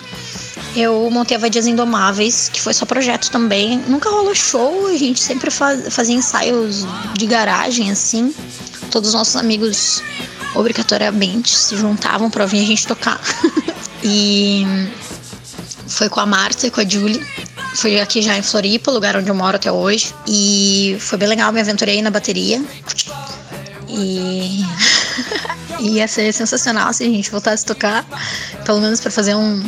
eu 0.74 1.08
montei 1.12 1.36
a 1.36 1.40
Vadias 1.40 1.68
Indomáveis, 1.68 2.48
que 2.52 2.60
foi 2.60 2.74
só 2.74 2.84
projeto 2.84 3.30
também. 3.30 3.78
Nunca 3.86 4.10
rolou 4.10 4.34
show, 4.34 4.88
a 4.88 4.96
gente 4.96 5.20
sempre 5.20 5.48
faz, 5.48 5.94
fazia 5.94 6.16
ensaios 6.16 6.84
de 7.16 7.24
garagem, 7.24 7.92
assim. 7.92 8.34
Todos 8.90 9.10
os 9.10 9.14
nossos 9.14 9.36
amigos 9.36 10.02
obrigatoriamente 10.54 11.56
se 11.56 11.76
juntavam 11.76 12.30
para 12.30 12.46
vir 12.46 12.62
a 12.62 12.66
gente 12.66 12.86
tocar. 12.86 13.20
e 14.02 14.64
foi 15.86 16.08
com 16.08 16.20
a 16.20 16.26
Marta 16.26 16.66
e 16.66 16.70
com 16.70 16.80
a 16.80 16.88
Julie. 16.88 17.24
Foi 17.74 18.00
aqui 18.00 18.20
já 18.22 18.36
em 18.36 18.42
Floripa, 18.42 18.90
lugar 18.90 19.16
onde 19.16 19.28
eu 19.28 19.34
moro 19.34 19.56
até 19.56 19.70
hoje. 19.70 20.14
E 20.26 20.96
foi 21.00 21.18
bem 21.18 21.28
legal, 21.28 21.52
me 21.52 21.60
aventurei 21.60 22.02
na 22.02 22.10
bateria. 22.10 22.62
E 23.88 24.64
ia 25.80 26.06
ser 26.08 26.32
sensacional 26.32 26.92
se 26.92 27.04
a 27.04 27.06
gente 27.06 27.30
voltasse 27.30 27.64
a 27.64 27.66
tocar, 27.66 28.04
pelo 28.64 28.80
menos 28.80 29.00
para 29.00 29.10
fazer 29.10 29.34
um, 29.34 29.64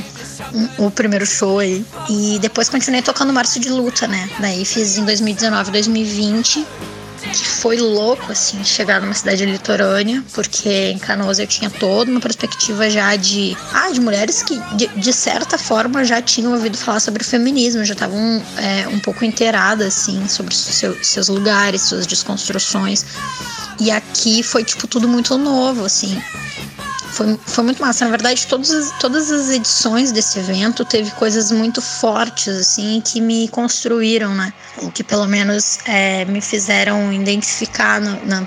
um, 0.55 0.87
o 0.87 0.91
primeiro 0.91 1.27
show 1.27 1.59
aí. 1.59 1.85
E 2.09 2.39
depois 2.41 2.69
continuei 2.69 3.03
tocando 3.03 3.33
Março 3.33 3.61
de 3.61 3.69
Luta, 3.69 4.07
né? 4.07 4.29
Daí 4.41 4.65
fiz 4.65 4.99
em 4.99 5.05
2019, 5.05 5.71
2020 5.71 6.67
que 7.41 7.49
foi 7.49 7.77
louco, 7.79 8.31
assim, 8.31 8.63
chegar 8.65 9.01
numa 9.01 9.15
cidade 9.15 9.45
litorânea, 9.45 10.23
porque 10.33 10.91
em 10.91 10.99
Canoas 10.99 11.39
eu 11.39 11.47
tinha 11.47 11.71
toda 11.71 12.11
uma 12.11 12.21
perspectiva 12.21 12.89
já 12.91 13.17
de, 13.17 13.57
ah, 13.73 13.91
de 13.91 14.01
mulheres 14.01 14.43
que, 14.43 14.59
de, 14.77 14.87
de 14.89 15.13
certa 15.13 15.57
forma, 15.59 16.05
já 16.05 16.21
tinham 16.21 16.53
ouvido 16.53 16.77
falar 16.77 17.01
sobre 17.01 17.23
o 17.23 17.27
feminismo, 17.27 17.85
já 17.85 17.95
estavam 17.95 18.43
é, 18.57 18.89
um 18.89 18.99
pouco 19.01 19.25
inteiradas, 19.25 19.87
assim, 19.99 20.29
sobre 20.29 20.55
seu, 20.55 21.03
seus 21.03 21.29
lugares, 21.29 21.83
suas 21.83 22.07
desconstruções. 22.07 23.05
E 23.81 23.91
aqui 23.91 24.43
foi, 24.43 24.65
tipo, 24.65 24.87
tudo 24.87 25.09
muito 25.09 25.37
novo, 25.39 25.85
assim. 25.85 26.21
Foi, 27.13 27.39
foi 27.47 27.65
muito 27.65 27.81
massa. 27.83 28.07
Na 28.07 28.11
verdade, 28.11 28.47
todas, 28.47 29.31
as 29.31 29.51
edições 29.51 30.11
desse 30.13 30.39
evento 30.39 30.83
teve 30.83 31.11
coisas 31.13 31.53
muito 31.53 31.83
fortes, 31.83 32.49
assim, 32.49 33.03
que 33.05 33.21
me 33.21 33.49
construíram, 33.49 34.35
né? 34.35 34.51
O 34.79 34.91
que 34.91 35.05
pelo 35.05 35.27
menos 35.27 35.79
é, 35.85 36.25
me 36.25 36.41
fizeram 36.41 37.13
identificar 37.13 38.01
na, 38.01 38.47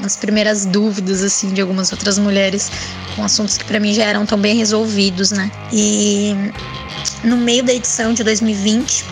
nas 0.00 0.16
primeiras 0.16 0.64
dúvidas, 0.64 1.24
assim, 1.24 1.52
de 1.52 1.60
algumas 1.60 1.90
outras 1.90 2.16
mulheres 2.16 2.70
com 3.16 3.24
assuntos 3.24 3.58
que 3.58 3.64
para 3.64 3.80
mim 3.80 3.92
já 3.92 4.04
eram 4.04 4.24
tão 4.24 4.38
bem 4.38 4.56
resolvidos, 4.56 5.32
né? 5.32 5.50
E 5.72 6.34
no 7.24 7.36
meio 7.36 7.64
da 7.64 7.72
edição 7.72 8.12
de 8.12 8.22
2020, 8.22 9.04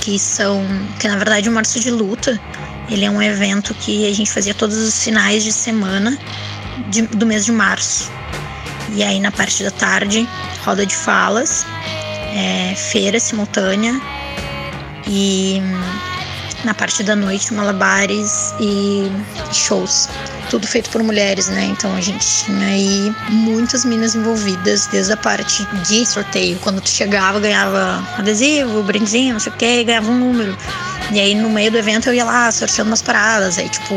que 0.00 0.18
são, 0.20 0.64
que 1.00 1.08
na 1.08 1.16
verdade 1.16 1.48
é 1.48 1.50
o 1.50 1.54
Março 1.54 1.80
de 1.80 1.90
Luta, 1.90 2.40
ele 2.88 3.04
é 3.04 3.10
um 3.10 3.20
evento 3.20 3.74
que 3.74 4.06
a 4.06 4.14
gente 4.14 4.30
fazia 4.30 4.54
todos 4.54 4.76
os 4.76 5.02
finais 5.02 5.42
de 5.42 5.52
semana 5.52 6.16
de, 6.88 7.02
do 7.02 7.26
mês 7.26 7.44
de 7.44 7.52
março. 7.52 8.10
E 8.94 9.02
aí 9.02 9.20
na 9.20 9.30
parte 9.30 9.62
da 9.62 9.70
tarde, 9.70 10.28
roda 10.64 10.84
de 10.84 10.94
falas, 10.94 11.64
é, 12.34 12.74
feira 12.74 13.18
simultânea 13.18 14.00
e 15.06 15.60
na 16.64 16.74
parte 16.74 17.02
da 17.02 17.16
noite 17.16 17.52
malabares 17.52 18.54
e 18.60 19.10
shows. 19.52 20.08
Tudo 20.50 20.66
feito 20.66 20.90
por 20.90 21.02
mulheres, 21.02 21.48
né? 21.48 21.64
Então 21.64 21.94
a 21.94 22.00
gente 22.00 22.26
tinha 22.44 22.66
aí 22.66 23.14
muitas 23.30 23.84
minas 23.84 24.14
envolvidas, 24.14 24.86
desde 24.86 25.12
a 25.12 25.16
parte 25.16 25.66
de 25.88 26.04
sorteio. 26.04 26.58
Quando 26.60 26.80
tu 26.80 26.90
chegava, 26.90 27.40
ganhava 27.40 28.06
adesivo, 28.18 28.82
brindezinho, 28.82 29.32
não 29.32 29.40
sei 29.40 29.52
o 29.52 29.56
que, 29.56 29.84
ganhava 29.84 30.10
um 30.10 30.18
número. 30.18 30.56
E 31.10 31.20
aí 31.20 31.34
no 31.34 31.48
meio 31.48 31.70
do 31.70 31.78
evento 31.78 32.08
eu 32.08 32.14
ia 32.14 32.24
lá 32.24 32.50
sorteando 32.50 32.90
umas 32.90 33.02
paradas. 33.02 33.58
Aí, 33.58 33.68
tipo, 33.68 33.94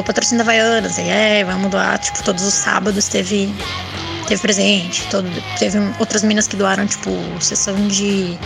o 0.00 0.04
patrocínio 0.04 0.44
da 0.44 0.50
Havaianas. 0.50 0.98
Aí, 0.98 1.08
é, 1.08 1.44
vamos 1.44 1.70
doar, 1.70 1.98
tipo, 1.98 2.22
todos 2.22 2.44
os 2.44 2.54
sábados 2.54 3.08
teve, 3.08 3.52
teve 4.26 4.40
presente. 4.40 5.06
Todo, 5.10 5.28
teve 5.58 5.78
outras 5.98 6.22
minas 6.22 6.46
que 6.46 6.56
doaram, 6.56 6.86
tipo, 6.86 7.10
sessão 7.40 7.88
de 7.88 8.38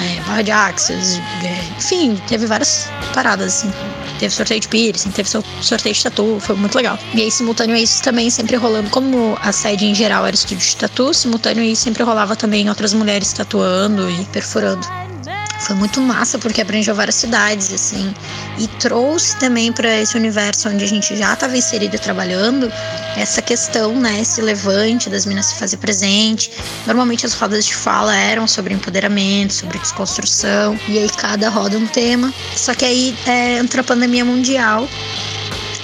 é, 0.00 0.20
barra 0.22 0.42
de 0.42 0.50
axis. 0.50 1.18
É, 1.44 1.78
enfim, 1.78 2.20
teve 2.26 2.46
várias 2.46 2.88
paradas, 3.14 3.56
assim. 3.56 3.72
Teve 4.18 4.34
sorteio 4.34 4.60
de 4.60 4.68
piercing, 4.68 5.10
teve 5.10 5.28
sorteio 5.60 5.94
de 5.94 6.02
tatu, 6.02 6.38
foi 6.40 6.56
muito 6.56 6.74
legal. 6.74 6.98
E 7.14 7.20
aí, 7.20 7.30
simultâneo 7.30 7.76
a 7.76 7.78
isso 7.78 8.02
também 8.02 8.30
sempre 8.30 8.56
rolando, 8.56 8.88
como 8.88 9.36
a 9.42 9.52
sede 9.52 9.84
em 9.84 9.94
geral 9.94 10.26
era 10.26 10.34
estúdio 10.34 10.66
de 10.66 10.76
tatu, 10.76 11.12
simultâneo 11.12 11.62
a 11.62 11.66
isso 11.66 11.82
sempre 11.82 12.02
rolava 12.02 12.34
também 12.34 12.68
outras 12.68 12.94
mulheres 12.94 13.32
tatuando 13.34 14.08
e 14.10 14.24
perfurando 14.26 15.05
foi 15.60 15.74
muito 15.76 16.00
massa 16.00 16.38
porque 16.38 16.60
abrangeu 16.60 16.94
várias 16.94 17.14
cidades 17.14 17.72
assim 17.72 18.14
e 18.58 18.68
trouxe 18.68 19.36
também 19.36 19.72
para 19.72 20.00
esse 20.00 20.16
universo 20.16 20.68
onde 20.68 20.84
a 20.84 20.88
gente 20.88 21.16
já 21.16 21.32
estava 21.32 21.56
inserido 21.56 21.96
e 21.96 21.98
trabalhando 21.98 22.70
essa 23.16 23.40
questão, 23.40 23.98
né, 23.98 24.20
esse 24.20 24.40
levante 24.40 25.08
das 25.08 25.24
minas 25.26 25.46
se 25.46 25.54
fazer 25.54 25.78
presente. 25.78 26.50
Normalmente 26.86 27.24
as 27.24 27.34
rodas 27.34 27.64
de 27.64 27.74
fala 27.74 28.14
eram 28.14 28.46
sobre 28.46 28.74
empoderamento, 28.74 29.54
sobre 29.54 29.78
desconstrução 29.78 30.78
e 30.88 30.98
aí 30.98 31.08
cada 31.10 31.48
roda 31.48 31.78
um 31.78 31.86
tema. 31.86 32.32
Só 32.54 32.74
que 32.74 32.84
aí 32.84 33.16
é, 33.26 33.58
entra 33.58 33.80
a 33.80 33.84
pandemia 33.84 34.24
mundial 34.24 34.88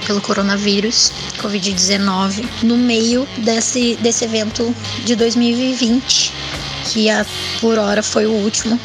pelo 0.06 0.20
coronavírus, 0.20 1.12
Covid-19, 1.38 2.44
no 2.64 2.76
meio 2.76 3.26
desse, 3.38 3.96
desse 3.96 4.24
evento 4.24 4.74
de 5.04 5.14
2020, 5.14 6.32
que 6.84 7.08
a, 7.08 7.24
por 7.60 7.78
hora 7.78 8.02
foi 8.02 8.26
o 8.26 8.32
último 8.32 8.78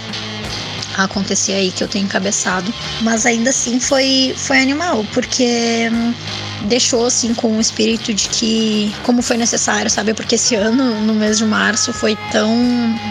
acontecer 1.03 1.53
aí 1.53 1.71
que 1.71 1.83
eu 1.83 1.87
tenho 1.87 2.05
encabeçado. 2.05 2.73
Mas 3.01 3.25
ainda 3.25 3.49
assim 3.49 3.79
foi, 3.79 4.33
foi 4.37 4.59
animal, 4.59 5.05
porque 5.13 5.89
deixou 6.63 7.05
assim 7.05 7.33
com 7.33 7.57
o 7.57 7.61
espírito 7.61 8.13
de 8.13 8.27
que 8.29 8.93
como 9.03 9.21
foi 9.21 9.37
necessário, 9.37 9.89
sabe? 9.89 10.13
Porque 10.13 10.35
esse 10.35 10.55
ano, 10.55 11.01
no 11.01 11.13
mês 11.13 11.37
de 11.37 11.45
março, 11.45 11.93
foi 11.93 12.17
tão 12.31 12.55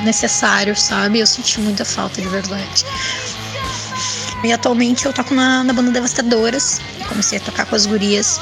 necessário, 0.04 0.76
sabe? 0.76 1.20
Eu 1.20 1.26
senti 1.26 1.60
muita 1.60 1.84
falta 1.84 2.20
de 2.20 2.28
verdade. 2.28 2.84
E 4.44 4.52
atualmente 4.52 5.06
eu 5.06 5.12
toco 5.12 5.34
na, 5.34 5.64
na 5.64 5.72
banda 5.72 5.90
Devastadoras. 5.90 6.80
Comecei 7.08 7.38
a 7.38 7.40
tocar 7.40 7.66
com 7.66 7.74
as 7.74 7.86
gurias 7.86 8.38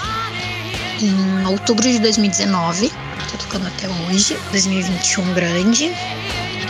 em 1.01 1.47
outubro 1.47 1.83
de 1.83 1.99
2019. 1.99 2.93
Tô 3.31 3.39
tocando 3.39 3.67
até 3.67 3.89
hoje, 3.89 4.37
2021 4.51 5.35
grande. 5.35 5.93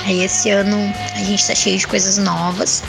Aí 0.04 0.22
esse 0.22 0.50
ano 0.50 0.76
a 1.14 1.24
gente 1.24 1.46
tá 1.46 1.54
cheio 1.54 1.78
de 1.78 1.86
coisas 1.86 2.18
novas. 2.18 2.82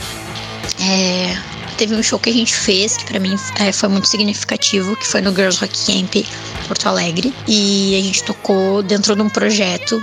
É, 0.80 1.36
teve 1.76 1.94
um 1.94 2.02
show 2.02 2.18
que 2.18 2.30
a 2.30 2.32
gente 2.32 2.54
fez 2.54 2.96
que 2.96 3.04
para 3.06 3.18
mim 3.18 3.36
é, 3.58 3.72
foi 3.72 3.88
muito 3.88 4.08
significativo, 4.08 4.96
que 4.96 5.06
foi 5.06 5.20
no 5.20 5.34
Girls 5.34 5.58
Rock 5.58 5.78
Camp 5.86 6.26
Porto 6.66 6.86
Alegre, 6.86 7.34
e 7.46 7.98
a 7.98 8.02
gente 8.02 8.24
tocou 8.24 8.82
dentro 8.82 9.14
de 9.14 9.22
um 9.22 9.28
projeto 9.28 10.02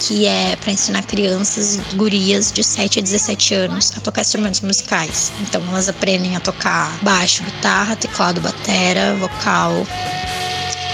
que 0.00 0.26
é 0.26 0.56
para 0.56 0.72
ensinar 0.72 1.02
crianças 1.02 1.76
e 1.76 1.96
gurias 1.96 2.52
de 2.52 2.62
7 2.62 2.98
a 2.98 3.02
17 3.02 3.54
anos 3.54 3.92
a 3.96 4.00
tocar 4.00 4.20
instrumentos 4.22 4.60
musicais. 4.60 5.32
Então 5.40 5.62
elas 5.68 5.88
aprendem 5.88 6.36
a 6.36 6.40
tocar 6.40 6.96
baixo, 7.02 7.42
guitarra, 7.42 7.96
teclado, 7.96 8.40
batera, 8.40 9.14
vocal, 9.16 9.86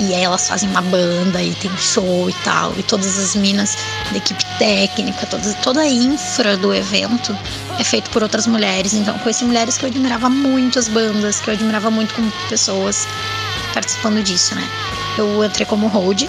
e 0.01 0.15
aí 0.15 0.23
elas 0.23 0.49
fazem 0.49 0.69
uma 0.71 0.81
banda 0.81 1.43
e 1.43 1.55
tem 1.55 1.71
show 1.77 2.29
e 2.29 2.33
tal. 2.43 2.73
E 2.79 2.83
todas 2.83 3.19
as 3.19 3.37
minas 3.37 3.77
da 4.11 4.17
equipe 4.17 4.45
técnica, 4.59 5.27
toda, 5.27 5.53
toda 5.55 5.81
a 5.81 5.89
infra 5.89 6.57
do 6.57 6.75
evento 6.75 7.37
é 7.79 7.85
feito 7.85 8.11
por 8.11 8.23
outras 8.23 8.47
mulheres. 8.47 8.95
Então, 8.95 9.19
conheci 9.19 9.45
mulheres 9.45 9.77
que 9.77 9.85
eu 9.85 9.91
admirava 9.91 10.31
muito 10.31 10.79
as 10.79 10.89
bandas, 10.89 11.41
que 11.41 11.51
eu 11.51 11.55
admirava 11.55 11.91
muito 11.91 12.15
como 12.15 12.33
pessoas 12.49 13.07
participando 13.75 14.23
disso, 14.23 14.55
né? 14.55 14.67
Eu 15.19 15.45
entrei 15.45 15.67
como 15.67 15.87
hold 15.87 16.23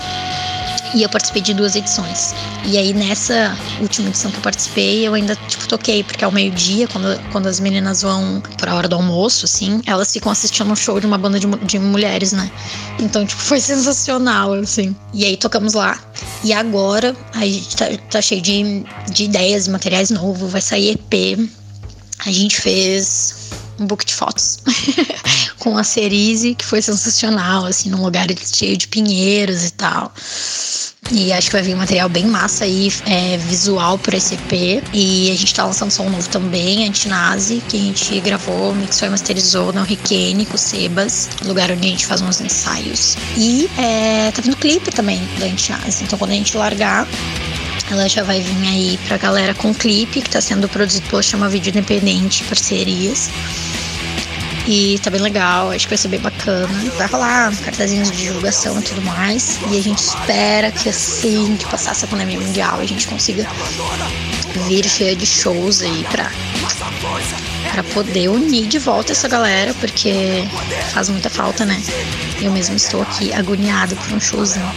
e 0.94 1.04
eu 1.04 1.10
participei 1.10 1.42
de 1.42 1.54
duas 1.54 1.76
edições. 1.76 2.34
E 2.66 2.78
aí 2.78 2.94
nessa 2.94 3.58
última 3.80 4.10
edição 4.10 4.32
que 4.32 4.38
eu 4.38 4.44
participei, 4.44 5.08
eu 5.08 5.14
ainda 5.14 5.36
tipo 5.48 5.68
toquei, 5.68 6.04
porque 6.04 6.24
ao 6.24 6.32
meio-dia, 6.32 6.88
quando, 6.88 7.20
quando 7.32 7.48
as 7.48 7.60
meninas 7.60 8.02
vão 8.02 8.42
pra 8.58 8.76
hora 8.76 8.88
do 8.88 8.96
almoço, 8.96 9.46
assim, 9.46 9.82
elas 9.86 10.12
ficam 10.12 10.32
assistindo 10.32 10.72
um 10.72 10.76
show 10.76 11.00
de 11.00 11.06
uma 11.06 11.18
banda 11.18 11.40
de, 11.40 11.48
de 11.48 11.80
mulheres, 11.80 12.32
né? 12.32 12.52
Então, 13.00 13.26
tipo, 13.26 13.42
foi 13.42 13.60
sensacional, 13.60 14.54
assim. 14.54 14.96
E 15.14 15.26
aí 15.26 15.38
tocamos 15.38 15.74
lá. 15.74 16.00
E 16.44 16.54
agora 16.54 17.16
a 17.34 17.46
gente 17.46 17.76
tá, 17.76 17.86
tá 18.10 18.22
cheio 18.22 18.42
de, 18.42 18.84
de 19.12 19.26
ideias, 19.26 19.68
materiais 19.68 20.10
novos, 20.10 20.52
vai 20.52 20.62
sair 20.62 20.92
EP. 20.92 21.50
A 22.26 22.32
gente 22.32 22.60
fez 22.60 23.52
um 23.80 23.88
book 23.88 24.06
de 24.06 24.14
fotos 24.14 24.60
com 25.58 25.78
a 25.78 25.84
Cerise, 25.84 26.54
que 26.54 26.64
foi 26.64 26.82
sensacional, 26.82 27.66
assim, 27.66 27.90
num 27.90 28.04
lugar 28.04 28.28
cheio 28.54 28.78
de 28.78 28.88
pinheiros 28.88 29.66
e 29.66 29.72
tal. 29.72 30.14
E 31.10 31.34
acho 31.34 31.48
que 31.48 31.54
vai 31.54 31.64
vir 31.64 31.74
um 31.74 31.80
material 31.80 32.08
bem 32.08 32.26
massa 32.26 32.64
aí, 32.64 32.92
é, 33.06 33.36
visual 33.38 33.98
por 33.98 34.14
esse 34.14 34.36
EP. 34.36 34.84
E 34.94 35.32
a 35.32 35.36
gente 35.36 35.54
tá 35.54 35.66
lançando 35.66 35.92
som 35.92 36.10
novo 36.10 36.30
também, 36.30 36.88
Antinase, 36.88 37.62
que 37.68 37.76
a 37.76 37.80
gente 37.80 38.20
gravou, 38.22 38.74
mixou 38.76 39.08
e 39.08 39.12
masterizou 39.12 39.74
na 39.74 39.84
Riquene, 39.84 40.46
com 40.46 40.58
Sebas, 40.58 41.30
lugar 41.44 41.72
onde 41.72 41.88
a 41.88 41.90
gente 41.90 42.06
faz 42.06 42.22
uns 42.22 42.40
ensaios. 42.40 43.18
E 43.36 43.70
é, 43.78 44.32
tá 44.32 44.42
vindo 44.42 44.56
clipe 44.56 44.92
também 44.92 45.22
da 45.40 45.48
Antinase. 45.48 46.04
Então 46.04 46.18
quando 46.18 46.32
a 46.32 46.36
gente 46.36 46.56
largar, 46.56 47.08
ela 47.90 48.08
já 48.08 48.24
vai 48.24 48.40
vir 48.40 48.68
aí 48.68 49.00
pra 49.06 49.18
galera 49.18 49.54
com 49.54 49.74
clipe, 49.74 50.22
que 50.22 50.30
tá 50.30 50.40
sendo 50.40 50.70
produzido 50.70 51.08
pelo 51.10 51.22
Chama 51.22 51.50
Vídeo 51.50 51.72
Independente, 51.72 52.44
parcerias. 52.46 53.30
E 54.74 54.98
tá 55.00 55.10
bem 55.10 55.20
legal, 55.20 55.70
acho 55.72 55.86
que 55.86 55.90
vai 55.90 55.98
ser 55.98 56.08
bem 56.08 56.22
bacana. 56.22 56.70
Vai 56.98 57.06
rolar 57.06 57.54
cartazinhos 57.58 58.10
de 58.10 58.24
divulgação 58.24 58.80
e 58.80 58.82
tudo 58.82 59.02
mais. 59.02 59.60
E 59.70 59.78
a 59.78 59.82
gente 59.82 59.98
espera 59.98 60.72
que 60.72 60.88
assim 60.88 61.58
que 61.58 61.66
passar 61.66 61.92
essa 61.92 62.08
pandemia 62.08 62.40
mundial 62.40 62.80
a 62.80 62.86
gente 62.86 63.06
consiga 63.06 63.46
vir 64.70 64.86
cheia 64.86 65.14
de 65.14 65.26
shows 65.26 65.82
aí 65.82 66.06
pra, 66.10 66.32
pra 67.74 67.84
poder 67.84 68.30
unir 68.30 68.66
de 68.68 68.80
volta 68.80 69.12
essa 69.12 69.28
galera, 69.28 69.74
porque 69.74 70.48
faz 70.94 71.10
muita 71.10 71.30
falta, 71.30 71.66
né? 71.66 71.84
Eu 72.42 72.54
mesmo 72.54 72.78
estou 72.78 73.02
aqui 73.02 73.34
agoniado 73.34 73.94
por 73.98 74.14
um 74.14 74.22
showzinho. 74.22 74.72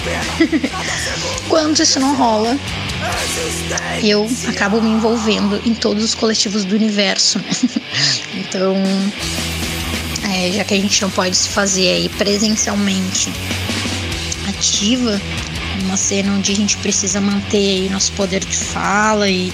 Quando 1.48 1.80
isso 1.80 2.00
não 2.00 2.16
rola, 2.16 2.58
eu 4.02 4.28
acabo 4.48 4.80
me 4.80 4.90
envolvendo 4.90 5.62
em 5.64 5.72
todos 5.72 6.02
os 6.02 6.16
coletivos 6.16 6.64
do 6.64 6.74
universo. 6.74 7.40
então, 8.34 8.74
é, 10.34 10.50
já 10.50 10.64
que 10.64 10.74
a 10.74 10.76
gente 10.76 11.00
não 11.00 11.10
pode 11.10 11.36
se 11.36 11.48
fazer 11.48 11.88
aí 11.88 12.08
presencialmente 12.08 13.32
ativa, 14.48 15.20
uma 15.84 15.96
cena 15.96 16.32
onde 16.32 16.50
a 16.50 16.56
gente 16.56 16.76
precisa 16.78 17.20
manter 17.20 17.88
nosso 17.90 18.10
poder 18.12 18.44
de 18.44 18.56
fala 18.56 19.30
e, 19.30 19.52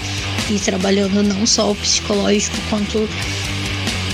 e 0.49 0.59
trabalhando 0.59 1.21
não 1.21 1.45
só 1.45 1.71
o 1.71 1.75
psicológico 1.75 2.57
quanto 2.69 3.07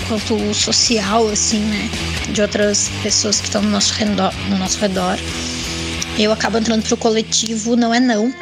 quanto 0.10 0.36
o 0.36 0.54
social 0.54 1.28
assim 1.28 1.60
né 1.60 1.90
de 2.32 2.42
outras 2.42 2.90
pessoas 3.04 3.40
que 3.40 3.48
estão 3.48 3.62
no 3.62 3.70
nosso 3.70 3.94
redor 3.94 4.34
no 4.50 4.58
nosso 4.58 4.80
redor. 4.80 5.18
Eu 6.20 6.32
acabo 6.32 6.58
entrando 6.58 6.84
pro 6.84 6.98
coletivo 6.98 7.76
não 7.76 7.94
é 7.94 8.00
não 8.00 8.34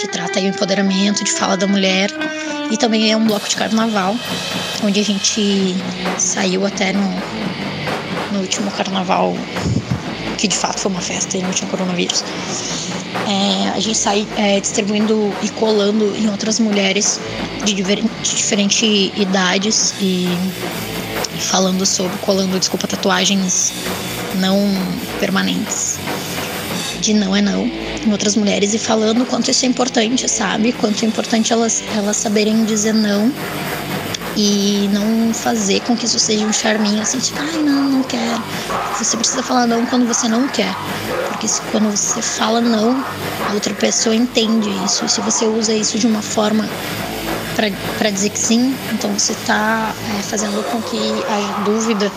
que 0.00 0.08
trata 0.08 0.38
aí 0.38 0.46
o 0.46 0.48
empoderamento 0.48 1.24
de 1.24 1.32
fala 1.32 1.56
da 1.56 1.66
mulher 1.66 2.10
e 2.70 2.76
também 2.76 3.10
é 3.10 3.16
um 3.16 3.26
bloco 3.26 3.48
de 3.48 3.56
carnaval, 3.56 4.16
onde 4.82 5.00
a 5.00 5.04
gente 5.04 5.74
saiu 6.18 6.66
até 6.66 6.92
no, 6.92 7.08
no 8.32 8.40
último 8.40 8.70
carnaval, 8.70 9.34
que 10.36 10.46
de 10.46 10.56
fato 10.56 10.80
foi 10.80 10.92
uma 10.92 11.00
festa 11.00 11.36
e 11.36 11.42
não 11.42 11.50
tinha 11.50 11.68
coronavírus. 11.70 12.22
É, 13.26 13.70
a 13.70 13.80
gente 13.80 13.96
sai 13.96 14.26
é, 14.36 14.60
distribuindo 14.60 15.32
e 15.42 15.48
colando 15.50 16.14
em 16.16 16.30
outras 16.30 16.58
mulheres 16.58 17.20
de, 17.64 17.74
de 17.74 18.02
diferentes 18.36 19.12
idades 19.16 19.94
e 20.00 20.26
falando 21.38 21.84
sobre, 21.86 22.16
colando, 22.18 22.58
desculpa, 22.58 22.86
tatuagens 22.86 23.72
não 24.36 24.58
permanentes. 25.20 25.98
De 27.00 27.14
não 27.14 27.34
é 27.34 27.40
não 27.40 27.64
em 27.64 28.10
outras 28.10 28.34
mulheres 28.34 28.74
e 28.74 28.78
falando 28.78 29.22
o 29.22 29.26
quanto 29.26 29.50
isso 29.50 29.64
é 29.64 29.68
importante, 29.68 30.28
sabe? 30.28 30.72
Quanto 30.72 31.04
é 31.04 31.08
importante 31.08 31.52
elas, 31.52 31.82
elas 31.96 32.16
saberem 32.16 32.64
dizer 32.64 32.92
não 32.92 33.32
e 34.36 34.88
não 34.92 35.34
fazer 35.34 35.80
com 35.80 35.96
que 35.96 36.06
isso 36.06 36.18
seja 36.18 36.44
um 36.46 36.52
charminho 36.52 37.02
assim, 37.02 37.18
tipo, 37.18 37.38
ai 37.40 37.60
não, 37.62 37.82
não 37.82 38.02
quero. 38.04 38.42
Você 38.96 39.16
precisa 39.16 39.42
falar 39.42 39.66
não 39.66 39.84
quando 39.86 40.06
você 40.06 40.28
não 40.28 40.46
quer. 40.48 40.74
Porque 41.28 41.48
se, 41.48 41.60
quando 41.72 41.90
você 41.90 42.22
fala 42.22 42.60
não, 42.60 43.04
a 43.48 43.52
outra 43.54 43.74
pessoa 43.74 44.14
entende 44.14 44.70
isso. 44.84 45.04
E 45.04 45.08
se 45.08 45.20
você 45.20 45.46
usa 45.46 45.72
isso 45.72 45.98
de 45.98 46.06
uma 46.06 46.22
forma 46.22 46.68
para 47.98 48.10
dizer 48.10 48.30
que 48.30 48.38
sim, 48.38 48.76
então 48.92 49.12
você 49.12 49.32
está 49.32 49.92
é, 50.16 50.22
fazendo 50.22 50.62
com 50.70 50.80
que 50.80 50.96
haja 50.96 51.64
dúvida 51.64 52.12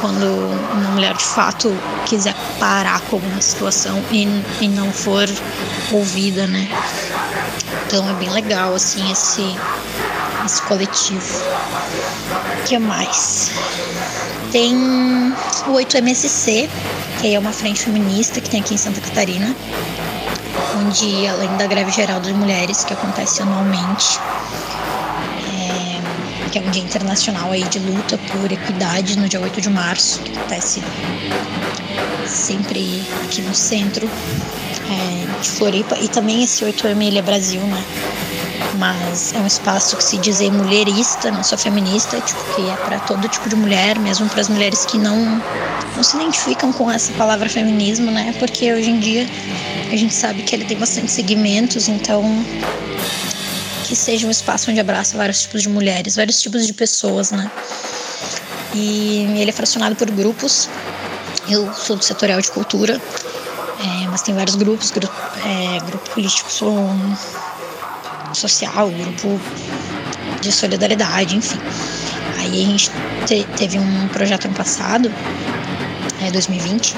quando 0.00 0.24
uma 0.72 0.90
mulher 0.90 1.14
de 1.14 1.24
fato 1.24 1.76
quiser 2.06 2.34
parar 2.58 3.00
com 3.02 3.16
alguma 3.16 3.40
situação 3.40 4.02
e, 4.10 4.26
e 4.60 4.68
não 4.68 4.92
for 4.92 5.28
ouvida, 5.92 6.46
né? 6.46 6.68
Então 7.86 8.08
é 8.08 8.12
bem 8.14 8.30
legal 8.30 8.74
assim 8.74 9.10
esse, 9.10 9.56
esse 10.44 10.62
coletivo. 10.62 11.42
O 12.60 12.64
que 12.64 12.78
mais? 12.78 13.50
Tem 14.52 14.74
o 15.66 15.72
8MSC, 15.72 16.68
que 17.20 17.34
é 17.34 17.38
uma 17.38 17.52
frente 17.52 17.82
feminista 17.82 18.40
que 18.40 18.48
tem 18.48 18.60
aqui 18.60 18.74
em 18.74 18.78
Santa 18.78 19.00
Catarina, 19.00 19.54
onde 20.80 21.26
além 21.26 21.54
da 21.56 21.66
greve 21.66 21.90
geral 21.90 22.20
das 22.20 22.32
mulheres 22.32 22.84
que 22.84 22.92
acontece 22.92 23.42
anualmente, 23.42 24.20
que 26.48 26.58
é 26.58 26.62
um 26.62 26.70
dia 26.70 26.82
internacional 26.82 27.50
aí 27.50 27.64
de 27.64 27.78
luta 27.78 28.18
por 28.32 28.50
equidade 28.50 29.18
no 29.18 29.28
dia 29.28 29.40
8 29.40 29.60
de 29.60 29.70
março, 29.70 30.20
que 30.20 30.36
acontece 30.36 30.82
sempre 32.26 33.02
aqui 33.24 33.42
no 33.42 33.54
centro 33.54 34.08
é, 34.88 35.40
de 35.40 35.50
Floripa. 35.50 35.96
E 35.98 36.08
também 36.08 36.42
esse 36.42 36.64
8M 36.64 37.06
ele 37.06 37.18
é 37.18 37.22
Brasil, 37.22 37.60
né? 37.60 37.84
Mas 38.78 39.32
é 39.34 39.38
um 39.38 39.46
espaço 39.46 39.96
que 39.96 40.04
se 40.04 40.18
diz 40.18 40.40
mulherista, 40.40 41.30
não 41.30 41.42
só 41.42 41.56
feminista, 41.56 42.20
tipo, 42.20 42.40
que 42.54 42.68
é 42.68 42.76
para 42.76 43.00
todo 43.00 43.28
tipo 43.28 43.48
de 43.48 43.56
mulher, 43.56 43.98
mesmo 43.98 44.28
para 44.28 44.40
as 44.40 44.48
mulheres 44.48 44.84
que 44.84 44.98
não, 44.98 45.42
não 45.96 46.02
se 46.02 46.16
identificam 46.16 46.72
com 46.72 46.90
essa 46.90 47.12
palavra 47.14 47.48
feminismo, 47.48 48.10
né? 48.10 48.34
Porque 48.38 48.72
hoje 48.72 48.90
em 48.90 49.00
dia 49.00 49.26
a 49.90 49.96
gente 49.96 50.14
sabe 50.14 50.42
que 50.42 50.54
ele 50.54 50.64
tem 50.64 50.76
bastante 50.76 51.10
segmentos, 51.10 51.88
então 51.88 52.22
que 53.88 53.96
seja 53.96 54.26
um 54.26 54.30
espaço 54.30 54.70
onde 54.70 54.78
abraça 54.78 55.16
vários 55.16 55.40
tipos 55.40 55.62
de 55.62 55.68
mulheres, 55.70 56.16
vários 56.16 56.38
tipos 56.42 56.66
de 56.66 56.74
pessoas, 56.74 57.30
né? 57.30 57.50
E 58.74 59.22
ele 59.38 59.48
é 59.48 59.52
fracionado 59.52 59.96
por 59.96 60.10
grupos. 60.10 60.68
Eu 61.48 61.72
sou 61.72 61.96
do 61.96 62.04
setorial 62.04 62.38
de 62.38 62.50
cultura, 62.50 63.00
é, 63.80 64.06
mas 64.08 64.20
tem 64.20 64.34
vários 64.34 64.56
grupos, 64.56 64.90
grupo, 64.90 65.14
é, 65.42 65.80
grupo 65.86 66.10
político 66.10 66.50
social, 68.34 68.90
grupo 68.90 69.40
de 70.42 70.52
solidariedade, 70.52 71.34
enfim. 71.34 71.58
Aí 72.40 72.64
a 72.64 72.66
gente 72.66 72.90
te, 73.24 73.46
teve 73.56 73.78
um 73.78 74.08
projeto 74.08 74.44
ano 74.44 74.54
passado 74.54 75.10
é, 76.20 76.30
2020, 76.30 76.94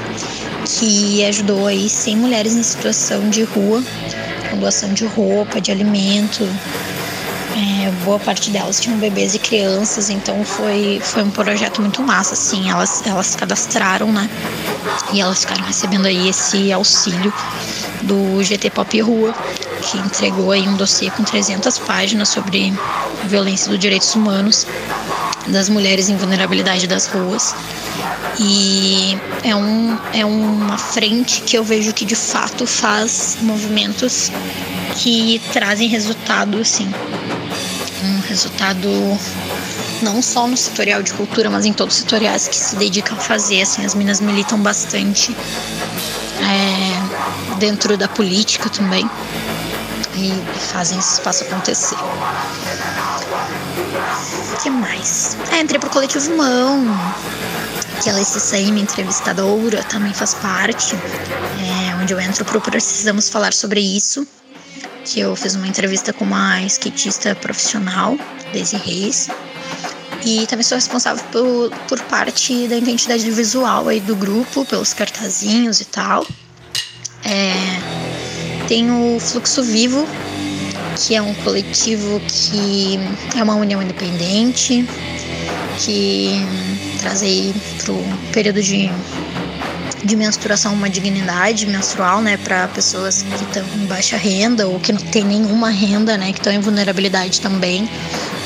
que 0.67 1.25
ajudou 1.27 1.69
aí 1.69 1.89
100 1.89 2.17
mulheres 2.17 2.57
em 2.57 2.65
situação 2.65 3.31
de 3.31 3.45
rua, 3.45 3.81
doação 4.57 4.93
de 4.93 5.07
roupa, 5.07 5.61
de 5.61 5.71
alimento. 5.71 6.45
É, 7.57 7.91
boa 8.05 8.19
parte 8.19 8.51
delas 8.51 8.81
tinham 8.81 8.99
bebês 8.99 9.35
e 9.35 9.39
crianças, 9.39 10.09
então 10.09 10.45
foi, 10.45 11.01
foi 11.03 11.23
um 11.23 11.31
projeto 11.31 11.81
muito 11.81 12.03
massa, 12.03 12.35
assim, 12.35 12.71
elas, 12.71 13.03
elas 13.05 13.35
cadastraram, 13.35 14.13
né? 14.13 14.31
E 15.13 15.21
elas 15.21 15.41
ficaram 15.41 15.65
recebendo 15.65 16.07
aí 16.07 16.29
esse 16.29 16.73
auxílio 16.73 17.33
do 18.03 18.43
GT 18.43 18.71
Pop 18.71 19.01
Rua, 19.01 19.35
que 19.83 19.99
entregou 19.99 20.53
aí 20.53 20.69
um 20.69 20.77
dossiê 20.77 21.11
com 21.11 21.25
300 21.25 21.79
páginas 21.81 22.29
sobre 22.29 22.73
violência 23.25 23.69
dos 23.69 23.79
direitos 23.79 24.15
humanos 24.15 24.67
das 25.49 25.69
mulheres 25.69 26.09
em 26.09 26.17
vulnerabilidade 26.17 26.87
das 26.87 27.07
ruas. 27.07 27.55
E 28.39 29.19
é, 29.43 29.55
um, 29.55 29.99
é 30.13 30.25
uma 30.25 30.79
frente 30.79 31.43
que 31.43 31.57
eu 31.57 31.65
vejo 31.65 31.93
que 31.93 32.05
de 32.05 32.17
fato 32.17 32.67
faz 32.67 33.39
movimentos 33.43 34.31
que 34.97 35.41
trazem 35.53 35.89
resultado, 35.89 36.59
assim. 36.59 36.91
Um 38.03 38.21
resultado 38.29 38.89
não 40.03 40.23
só 40.23 40.47
no 40.47 40.57
setorial 40.57 41.03
de 41.03 41.13
cultura, 41.13 41.51
mas 41.51 41.67
em 41.67 41.73
todos 41.73 41.97
os 41.97 42.01
setoriais 42.03 42.49
que 42.49 42.57
se 42.57 42.77
dedicam 42.77 43.17
a 43.17 43.21
fazer, 43.21 43.63
assim, 43.63 43.85
as 43.85 43.95
minas 43.95 44.21
militam 44.21 44.59
bastante 44.59 45.37
é, 46.41 47.57
dentro 47.59 47.97
da 47.97 48.09
política 48.09 48.71
também 48.71 49.09
e 50.17 50.33
fazem 50.73 50.99
esse 50.99 51.15
espaço 51.15 51.45
acontecer. 51.45 51.97
O 54.53 54.63
que 54.63 54.71
mais? 54.71 55.37
Ah, 55.53 55.61
entrei 55.61 55.79
pro 55.79 55.91
coletivo 55.91 56.37
Mão, 56.37 56.85
que 58.03 58.09
ela 58.09 58.19
é 58.19 58.25
CCM 58.25 58.81
entrevistadora, 58.81 59.83
também 59.85 60.13
faz 60.15 60.33
parte, 60.35 60.95
é, 60.95 61.95
onde 62.03 62.15
eu 62.15 62.21
entro 62.21 62.45
pro 62.47 62.61
Precisamos 62.61 63.29
Falar 63.29 63.53
Sobre 63.53 63.81
Isso, 63.81 64.27
que 65.05 65.21
eu 65.21 65.37
fiz 65.37 65.55
uma 65.55 65.69
entrevista 65.69 66.11
com 66.11 66.25
uma 66.25 66.63
skatista 66.63 67.35
profissional, 67.35 68.17
Daisy 68.55 68.77
Reis, 68.77 69.29
e 70.25 70.47
também 70.47 70.63
sou 70.63 70.77
responsável 70.77 71.23
por, 71.31 71.71
por 71.89 72.01
parte 72.05 72.67
da 72.69 72.77
identidade 72.77 73.31
visual 73.31 73.89
aí 73.89 74.01
do 74.01 74.17
grupo, 74.17 74.65
pelos 74.65 74.95
cartazinhos 74.95 75.83
e 75.83 75.85
tal. 75.85 76.27
É, 77.25 77.53
tem 78.67 78.91
o 78.91 79.21
Fluxo 79.21 79.63
Vivo, 79.63 80.07
que 80.97 81.15
é 81.15 81.21
um 81.21 81.35
coletivo 81.35 82.19
que 82.21 82.99
é 83.37 83.43
uma 83.43 83.57
união 83.57 83.83
independente, 83.83 84.87
que 85.79 86.47
traz 87.01 87.23
aí 87.23 87.55
para 87.83 87.93
o 87.93 88.05
período 88.33 88.63
de, 88.63 88.91
de 90.05 90.17
menstruação 90.17 90.73
uma 90.75 90.91
dignidade 90.91 91.67
menstrual, 91.67 92.21
né, 92.21 92.37
para 92.37 92.69
pessoas 92.69 93.23
que 93.23 93.45
estão 93.45 93.65
em 93.77 93.87
baixa 93.87 94.17
renda 94.17 94.69
ou 94.69 94.79
que 94.79 94.93
não 94.93 95.01
tem 95.01 95.25
nenhuma 95.25 95.71
renda, 95.71 96.17
né, 96.17 96.33
que 96.33 96.39
estão 96.39 96.53
em 96.53 96.61
vulnerabilidade 96.61 97.41
também. 97.41 97.89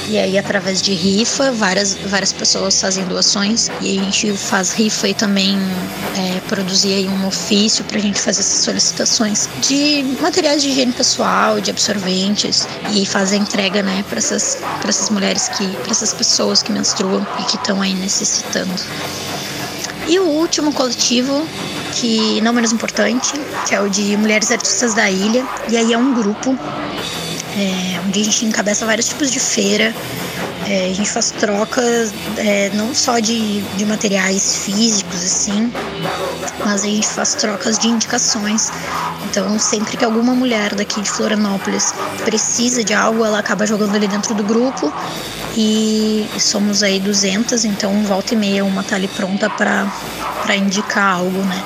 E 0.07 0.19
aí, 0.19 0.37
através 0.37 0.83
de 0.83 0.93
rifa, 0.93 1.51
várias, 1.53 1.95
várias 1.95 2.33
pessoas 2.33 2.79
fazem 2.79 3.05
doações. 3.07 3.71
E 3.81 3.99
a 3.99 4.03
gente 4.03 4.33
faz 4.35 4.73
rifa 4.73 5.09
e 5.09 5.14
também 5.14 5.57
é, 6.17 6.40
produzir 6.40 6.93
aí 6.93 7.09
um 7.09 7.27
ofício 7.27 7.85
para 7.85 7.99
a 7.99 8.01
gente 8.01 8.21
fazer 8.21 8.40
essas 8.40 8.64
solicitações 8.64 9.49
de 9.62 10.05
materiais 10.21 10.62
de 10.62 10.69
higiene 10.69 10.93
pessoal, 10.93 11.59
de 11.59 11.71
absorventes. 11.71 12.69
E 12.93 13.07
fazer 13.07 13.37
entrega, 13.37 13.83
né, 13.83 14.05
para 14.09 14.19
essas, 14.19 14.59
essas 14.87 15.09
mulheres 15.09 15.49
que, 15.49 15.67
para 15.79 15.90
essas 15.90 16.12
pessoas 16.12 16.62
que 16.62 16.71
menstruam 16.71 17.27
e 17.40 17.45
que 17.45 17.57
estão 17.57 17.81
aí 17.81 17.95
necessitando. 17.95 18.75
E 20.07 20.19
o 20.19 20.25
último 20.25 20.71
coletivo, 20.73 21.47
que 21.95 22.40
não 22.43 22.53
menos 22.53 22.73
importante, 22.73 23.33
que 23.67 23.75
é 23.75 23.81
o 23.81 23.88
de 23.88 24.17
Mulheres 24.19 24.51
Artistas 24.51 24.93
da 24.93 25.11
Ilha. 25.11 25.47
E 25.71 25.79
aí 25.79 25.95
é 25.95 25.99
um 25.99 26.12
grupo 26.12 26.59
é, 27.57 28.01
onde 28.07 28.21
a 28.21 28.25
gente 28.25 28.45
encabeça 28.45 28.85
vários 28.85 29.09
tipos 29.09 29.31
de 29.31 29.40
feira. 29.40 29.95
É, 30.67 30.90
a 30.90 30.95
gente 30.95 31.11
faz 31.11 31.31
trocas 31.31 32.12
é, 32.38 32.71
não 32.71 32.95
só 32.95 33.19
de, 33.19 33.61
de 33.61 33.85
materiais 33.85 34.57
físicos, 34.64 35.23
assim, 35.23 35.71
mas 36.64 36.83
a 36.83 36.87
gente 36.87 37.07
faz 37.07 37.35
trocas 37.35 37.79
de 37.79 37.88
indicações. 37.88 38.71
Então, 39.25 39.59
sempre 39.59 39.97
que 39.97 40.05
alguma 40.05 40.35
mulher 40.35 40.75
daqui 40.75 41.03
de 41.03 41.11
Florianópolis 41.11 41.93
precisa 42.25 42.83
de 42.83 42.95
algo, 42.95 43.25
ela 43.25 43.38
acaba 43.38 43.67
jogando 43.67 43.95
ali 43.95 44.09
dentro 44.09 44.35
do 44.35 44.43
grupo. 44.43 44.93
E 45.57 46.27
somos 46.40 46.83
aí 46.83 46.99
200, 46.99 47.64
então 47.64 48.03
volta 48.05 48.35
e 48.35 48.37
meia 48.37 48.64
uma 48.64 48.83
tá 48.83 48.97
ali 48.97 49.07
pronta 49.07 49.49
para 49.49 50.57
indicar 50.57 51.17
algo, 51.17 51.43
né? 51.45 51.64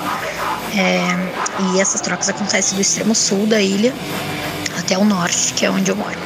É, 0.77 1.73
e 1.73 1.81
essas 1.81 2.01
trocas 2.01 2.29
acontecem 2.29 2.75
do 2.75 2.83
extremo 2.83 3.15
sul 3.15 3.47
da 3.47 3.61
ilha 3.61 3.95
até 4.89 4.97
o 4.97 5.05
norte, 5.05 5.53
que 5.53 5.67
é 5.67 5.71
onde 5.71 5.91
eu 5.91 5.97
moro. 5.97 6.17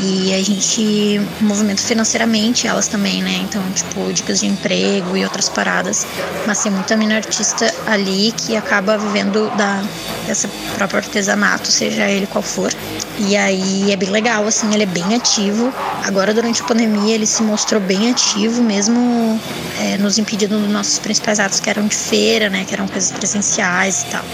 E 0.00 0.34
a 0.34 0.42
gente 0.42 1.20
movimenta 1.40 1.80
financeiramente 1.80 2.66
elas 2.66 2.88
também, 2.88 3.22
né? 3.22 3.38
Então, 3.44 3.62
tipo, 3.70 4.12
dicas 4.12 4.40
de 4.40 4.46
emprego 4.46 5.16
e 5.16 5.22
outras 5.22 5.48
paradas. 5.48 6.04
Mas 6.44 6.60
tem 6.60 6.72
muita 6.72 6.96
mina 6.96 7.14
artista 7.14 7.72
ali 7.86 8.32
que 8.32 8.56
acaba 8.56 8.98
vivendo 8.98 9.48
da, 9.56 9.84
dessa 10.26 10.48
própria 10.74 10.98
artesanato, 10.98 11.68
seja 11.68 12.08
ele 12.08 12.26
qual 12.26 12.42
for. 12.42 12.72
E 13.18 13.36
aí 13.36 13.92
é 13.92 13.96
bem 13.96 14.10
legal, 14.10 14.44
assim, 14.44 14.72
ele 14.74 14.82
é 14.82 14.86
bem 14.86 15.14
ativo. 15.14 15.72
Agora, 16.04 16.34
durante 16.34 16.62
a 16.62 16.64
pandemia, 16.64 17.14
ele 17.14 17.26
se 17.26 17.42
mostrou 17.44 17.80
bem 17.80 18.10
ativo, 18.10 18.60
mesmo 18.60 19.40
é, 19.78 19.98
nos 19.98 20.18
impedindo 20.18 20.58
dos 20.58 20.68
nossos 20.68 20.98
principais 20.98 21.38
atos 21.38 21.60
que 21.60 21.70
eram 21.70 21.86
de 21.86 21.94
feira, 21.94 22.50
né? 22.50 22.64
Que 22.64 22.74
eram 22.74 22.88
coisas 22.88 23.12
presenciais 23.12 24.02
e 24.02 24.06
tal. 24.06 24.24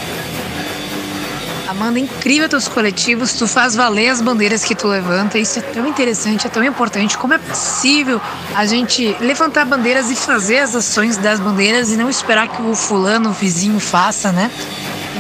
Amanda, 1.68 1.98
incrível 1.98 2.48
teus 2.48 2.66
coletivos, 2.66 3.35
tu 3.35 3.46
faz 3.46 3.76
valer 3.76 4.09
as 4.09 4.22
bandeiras 4.22 4.64
que 4.64 4.74
tu 4.74 4.88
levanta. 4.88 5.38
Isso 5.38 5.59
é 5.59 5.62
tão 5.62 5.87
interessante, 5.87 6.46
é 6.46 6.50
tão 6.50 6.64
importante. 6.64 7.18
Como 7.18 7.35
é 7.35 7.38
possível 7.38 8.18
a 8.54 8.64
gente 8.64 9.14
levantar 9.20 9.66
bandeiras 9.66 10.11
e 10.11 10.16
fazer 10.16 10.61
as 10.61 10.74
ações 10.74 11.18
das 11.18 11.38
bandeiras 11.38 11.92
e 11.92 11.96
não 11.98 12.09
esperar 12.09 12.48
que 12.48 12.62
o 12.62 12.74
fulano, 12.74 13.28
o 13.28 13.33
vizinho 13.35 13.78
faça, 13.78 14.33
né? 14.33 14.50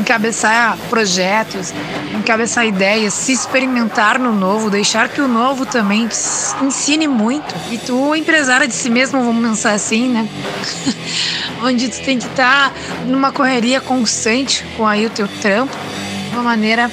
Encabeçar 0.00 0.78
projetos, 0.88 1.74
encabeçar 2.14 2.64
ideias, 2.64 3.12
se 3.12 3.32
experimentar 3.32 4.18
no 4.18 4.32
novo, 4.32 4.70
deixar 4.70 5.10
que 5.10 5.20
o 5.20 5.28
novo 5.28 5.66
também 5.66 6.08
ensine 6.62 7.06
muito. 7.06 7.54
E 7.70 7.76
tu, 7.76 8.14
empresária 8.14 8.66
de 8.66 8.74
si 8.74 8.88
mesmo, 8.88 9.22
vamos 9.22 9.46
pensar 9.46 9.72
assim, 9.72 10.08
né? 10.08 10.26
Onde 11.62 11.90
tu 11.90 12.00
tem 12.02 12.18
que 12.18 12.26
estar 12.26 12.72
numa 13.04 13.32
correria 13.32 13.82
constante 13.82 14.64
com 14.78 14.86
aí 14.86 15.04
o 15.04 15.10
teu 15.10 15.28
trampo 15.42 15.76
uma 16.38 16.50
maneira 16.50 16.90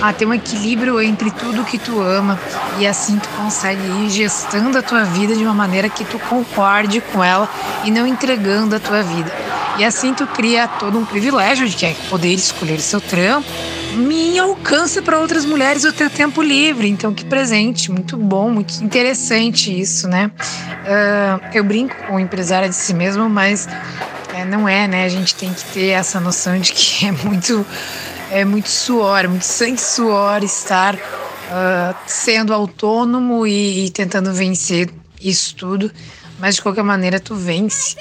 a 0.00 0.12
ter 0.12 0.26
um 0.26 0.34
equilíbrio 0.34 1.00
entre 1.00 1.30
tudo 1.30 1.64
que 1.64 1.78
tu 1.78 2.00
ama 2.00 2.38
e 2.78 2.86
assim 2.86 3.18
tu 3.18 3.28
consegue 3.30 3.82
ir 4.04 4.10
gestando 4.10 4.76
a 4.78 4.82
tua 4.82 5.04
vida 5.04 5.34
de 5.34 5.44
uma 5.44 5.54
maneira 5.54 5.88
que 5.88 6.04
tu 6.04 6.18
concorde 6.18 7.00
com 7.00 7.22
ela 7.22 7.48
e 7.84 7.90
não 7.90 8.06
entregando 8.06 8.76
a 8.76 8.80
tua 8.80 9.02
vida. 9.02 9.32
E 9.78 9.84
assim 9.84 10.14
tu 10.14 10.26
cria 10.26 10.68
todo 10.68 10.98
um 10.98 11.04
privilégio 11.04 11.68
de 11.68 11.84
é 11.84 11.94
poder 12.08 12.32
escolher 12.32 12.80
seu 12.80 13.00
trampo 13.00 13.48
me 13.94 14.38
alcança 14.38 15.00
para 15.00 15.18
outras 15.18 15.44
mulheres 15.44 15.84
o 15.84 15.92
teu 15.92 16.10
tempo 16.10 16.42
livre. 16.42 16.88
Então, 16.88 17.14
que 17.14 17.24
presente, 17.24 17.90
muito 17.90 18.16
bom, 18.16 18.50
muito 18.50 18.82
interessante 18.82 19.78
isso, 19.78 20.08
né? 20.08 20.30
Uh, 20.84 21.40
eu 21.54 21.64
brinco 21.64 21.94
com 22.06 22.16
o 22.16 22.20
empresário 22.20 22.68
de 22.68 22.74
si 22.74 22.92
mesmo, 22.92 23.28
mas 23.28 23.68
é, 24.34 24.44
não 24.44 24.68
é, 24.68 24.88
né? 24.88 25.04
A 25.04 25.08
gente 25.08 25.34
tem 25.34 25.52
que 25.52 25.64
ter 25.66 25.90
essa 25.90 26.20
noção 26.20 26.58
de 26.58 26.72
que 26.72 27.06
é 27.06 27.12
muito 27.12 27.64
é 28.34 28.44
muito 28.44 28.68
suor, 28.68 29.28
muito 29.28 29.44
sangue 29.44 29.80
suor 29.80 30.42
estar 30.42 30.96
uh, 30.96 31.94
sendo 32.04 32.52
autônomo 32.52 33.46
e, 33.46 33.86
e, 33.86 33.90
tentando 33.90 34.32
vencer 34.32 34.90
isso 35.22 35.54
tudo. 35.54 35.90
Mas 36.40 36.56
de 36.56 36.62
qualquer 36.62 36.82
maneira 36.82 37.20
tu 37.20 37.36
vence. 37.36 37.96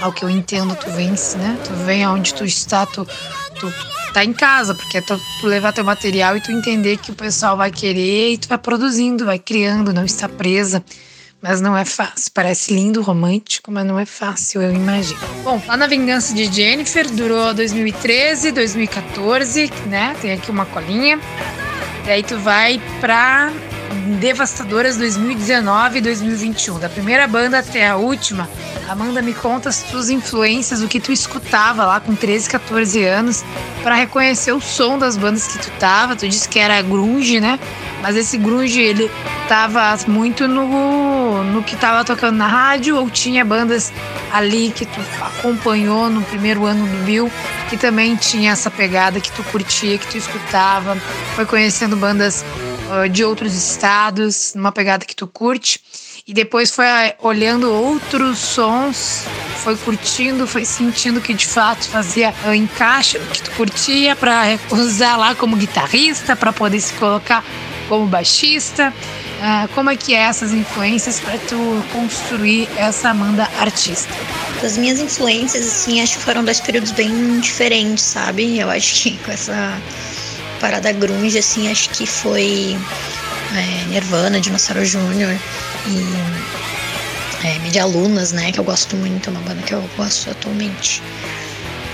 Ao 0.00 0.12
que 0.12 0.24
eu 0.24 0.28
entendo, 0.28 0.74
tu 0.74 0.90
vence, 0.90 1.38
né? 1.38 1.56
Tu 1.64 1.72
vem 1.84 2.02
aonde 2.02 2.34
tu 2.34 2.44
está, 2.44 2.84
tu, 2.84 3.06
tu, 3.54 3.70
tu 3.70 4.12
tá 4.12 4.24
em 4.24 4.32
casa, 4.32 4.74
porque 4.74 4.98
é 4.98 5.00
tu, 5.00 5.18
tu 5.40 5.46
levar 5.46 5.72
teu 5.72 5.84
material 5.84 6.36
e 6.36 6.40
tu 6.40 6.50
entender 6.50 6.96
que 6.96 7.12
o 7.12 7.14
pessoal 7.14 7.56
vai 7.56 7.70
querer 7.70 8.32
e 8.32 8.38
tu 8.38 8.48
vai 8.48 8.58
produzindo, 8.58 9.24
vai 9.24 9.38
criando, 9.38 9.92
não 9.92 10.04
está 10.04 10.28
presa 10.28 10.84
mas 11.44 11.60
não 11.60 11.76
é 11.76 11.84
fácil. 11.84 12.30
Parece 12.32 12.72
lindo, 12.72 13.02
romântico, 13.02 13.70
mas 13.70 13.84
não 13.84 13.98
é 13.98 14.06
fácil, 14.06 14.62
eu 14.62 14.74
imagino. 14.74 15.20
Bom, 15.42 15.60
lá 15.68 15.76
na 15.76 15.86
Vingança 15.86 16.32
de 16.32 16.46
Jennifer 16.50 17.06
durou 17.10 17.52
2013, 17.52 18.50
2014, 18.50 19.70
né? 19.86 20.16
Tem 20.22 20.32
aqui 20.32 20.50
uma 20.50 20.64
colinha. 20.64 21.20
E 22.06 22.10
aí 22.10 22.22
tu 22.22 22.38
vai 22.38 22.80
pra 22.98 23.52
Devastadoras 24.04 24.96
2019 24.96 25.98
e 25.98 26.00
2021. 26.00 26.78
Da 26.78 26.88
primeira 26.88 27.26
banda 27.26 27.58
até 27.58 27.88
a 27.88 27.96
última, 27.96 28.48
Amanda, 28.88 29.22
me 29.22 29.32
conta 29.32 29.68
as 29.68 29.82
tuas 29.82 30.10
influências, 30.10 30.82
o 30.82 30.88
que 30.88 31.00
tu 31.00 31.10
escutava 31.10 31.86
lá 31.86 32.00
com 32.00 32.14
13, 32.14 32.50
14 32.50 33.02
anos, 33.04 33.44
para 33.82 33.94
reconhecer 33.94 34.52
o 34.52 34.60
som 34.60 34.98
das 34.98 35.16
bandas 35.16 35.46
que 35.46 35.58
tu 35.58 35.70
tava. 35.78 36.14
Tu 36.14 36.28
disse 36.28 36.48
que 36.48 36.58
era 36.58 36.80
grunge, 36.82 37.40
né? 37.40 37.58
Mas 38.02 38.16
esse 38.16 38.36
grunge, 38.36 38.80
ele 38.80 39.10
tava 39.48 39.96
muito 40.06 40.46
no, 40.46 41.42
no 41.42 41.62
que 41.62 41.74
tava 41.76 42.04
tocando 42.04 42.36
na 42.36 42.46
rádio 42.46 42.96
ou 42.98 43.08
tinha 43.08 43.44
bandas 43.44 43.92
ali 44.32 44.70
que 44.70 44.84
tu 44.84 45.00
acompanhou 45.20 46.10
no 46.10 46.20
primeiro 46.22 46.66
ano 46.66 46.86
do 46.86 47.04
Bill 47.04 47.30
que 47.68 47.76
também 47.76 48.14
tinha 48.14 48.52
essa 48.52 48.70
pegada 48.70 49.20
que 49.20 49.32
tu 49.32 49.42
curtia, 49.44 49.98
que 49.98 50.06
tu 50.06 50.16
escutava, 50.16 50.96
foi 51.34 51.44
conhecendo 51.44 51.96
bandas 51.96 52.44
uh, 52.90 53.08
de 53.08 53.24
outros 53.24 53.54
estados, 53.54 54.52
numa 54.54 54.72
pegada 54.72 55.04
que 55.04 55.14
tu 55.14 55.26
curte 55.26 55.80
e 56.26 56.32
depois 56.32 56.70
foi 56.70 56.86
ah, 56.86 57.14
olhando 57.20 57.70
outros 57.70 58.38
sons, 58.38 59.26
foi 59.62 59.76
curtindo, 59.76 60.46
foi 60.46 60.64
sentindo 60.64 61.20
que 61.20 61.34
de 61.34 61.46
fato 61.46 61.86
fazia 61.86 62.32
uh, 62.46 62.54
encaixe 62.54 63.18
que 63.18 63.42
tu 63.42 63.50
curtia 63.50 64.16
para 64.16 64.58
usar 64.72 65.16
lá 65.16 65.34
como 65.34 65.54
guitarrista, 65.54 66.34
para 66.34 66.50
poder 66.50 66.80
se 66.80 66.94
colocar 66.94 67.44
como 67.88 68.06
baixista. 68.06 68.92
Uh, 69.34 69.68
como 69.74 69.90
é 69.90 69.96
que 69.96 70.14
é 70.14 70.20
essas 70.20 70.52
influências 70.54 71.20
para 71.20 71.36
tu 71.36 71.84
construir 71.92 72.70
essa 72.78 73.10
Amanda 73.10 73.46
artista? 73.60 74.08
As 74.62 74.78
minhas 74.78 75.00
influências, 75.00 75.66
assim, 75.66 76.00
acho 76.00 76.16
que 76.16 76.24
foram 76.24 76.42
dois 76.42 76.60
períodos 76.60 76.92
bem 76.92 77.38
diferentes, 77.40 78.02
sabe? 78.02 78.58
Eu 78.58 78.70
acho 78.70 79.02
que 79.02 79.18
com 79.18 79.30
essa 79.30 79.78
parada 80.64 80.90
grunge, 80.92 81.36
assim, 81.36 81.70
acho 81.70 81.90
que 81.90 82.06
foi 82.06 82.74
é, 83.54 83.84
Nirvana, 83.90 84.40
Dinossauro 84.40 84.82
Júnior 84.82 85.38
e 85.86 87.46
é, 87.46 87.58
Medialunas, 87.58 88.32
né? 88.32 88.50
Que 88.50 88.60
eu 88.60 88.64
gosto 88.64 88.96
muito, 88.96 89.28
é 89.28 89.30
uma 89.30 89.42
banda 89.42 89.60
que 89.60 89.74
eu 89.74 89.84
gosto 89.94 90.30
atualmente. 90.30 91.02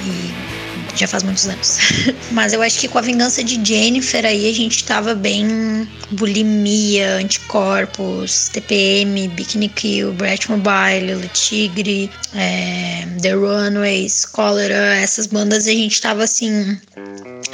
E 0.07 0.97
já 0.97 1.09
faz 1.09 1.25
muitos 1.25 1.49
anos. 1.49 1.79
Mas 2.31 2.53
eu 2.53 2.63
acho 2.63 2.79
que 2.79 2.87
com 2.87 2.99
a 2.99 3.01
vingança 3.01 3.43
de 3.43 3.61
Jennifer 3.61 4.25
aí 4.25 4.49
a 4.49 4.55
gente 4.55 4.85
tava 4.85 5.17
bem 5.17 5.89
bulimia, 6.13 7.17
anticorpos, 7.17 8.51
TPM, 8.51 9.27
Bikini 9.29 9.69
Kill, 9.69 10.13
Brett 10.13 10.49
Mobile, 10.49 11.15
Le 11.15 11.29
Tigre, 11.29 12.09
é, 12.35 13.05
The 13.21 13.33
Runaways, 13.33 14.27
Cholera, 14.33 14.95
essas 14.95 15.27
bandas 15.27 15.67
a 15.67 15.73
gente 15.73 16.01
tava 16.01 16.23
assim. 16.23 16.79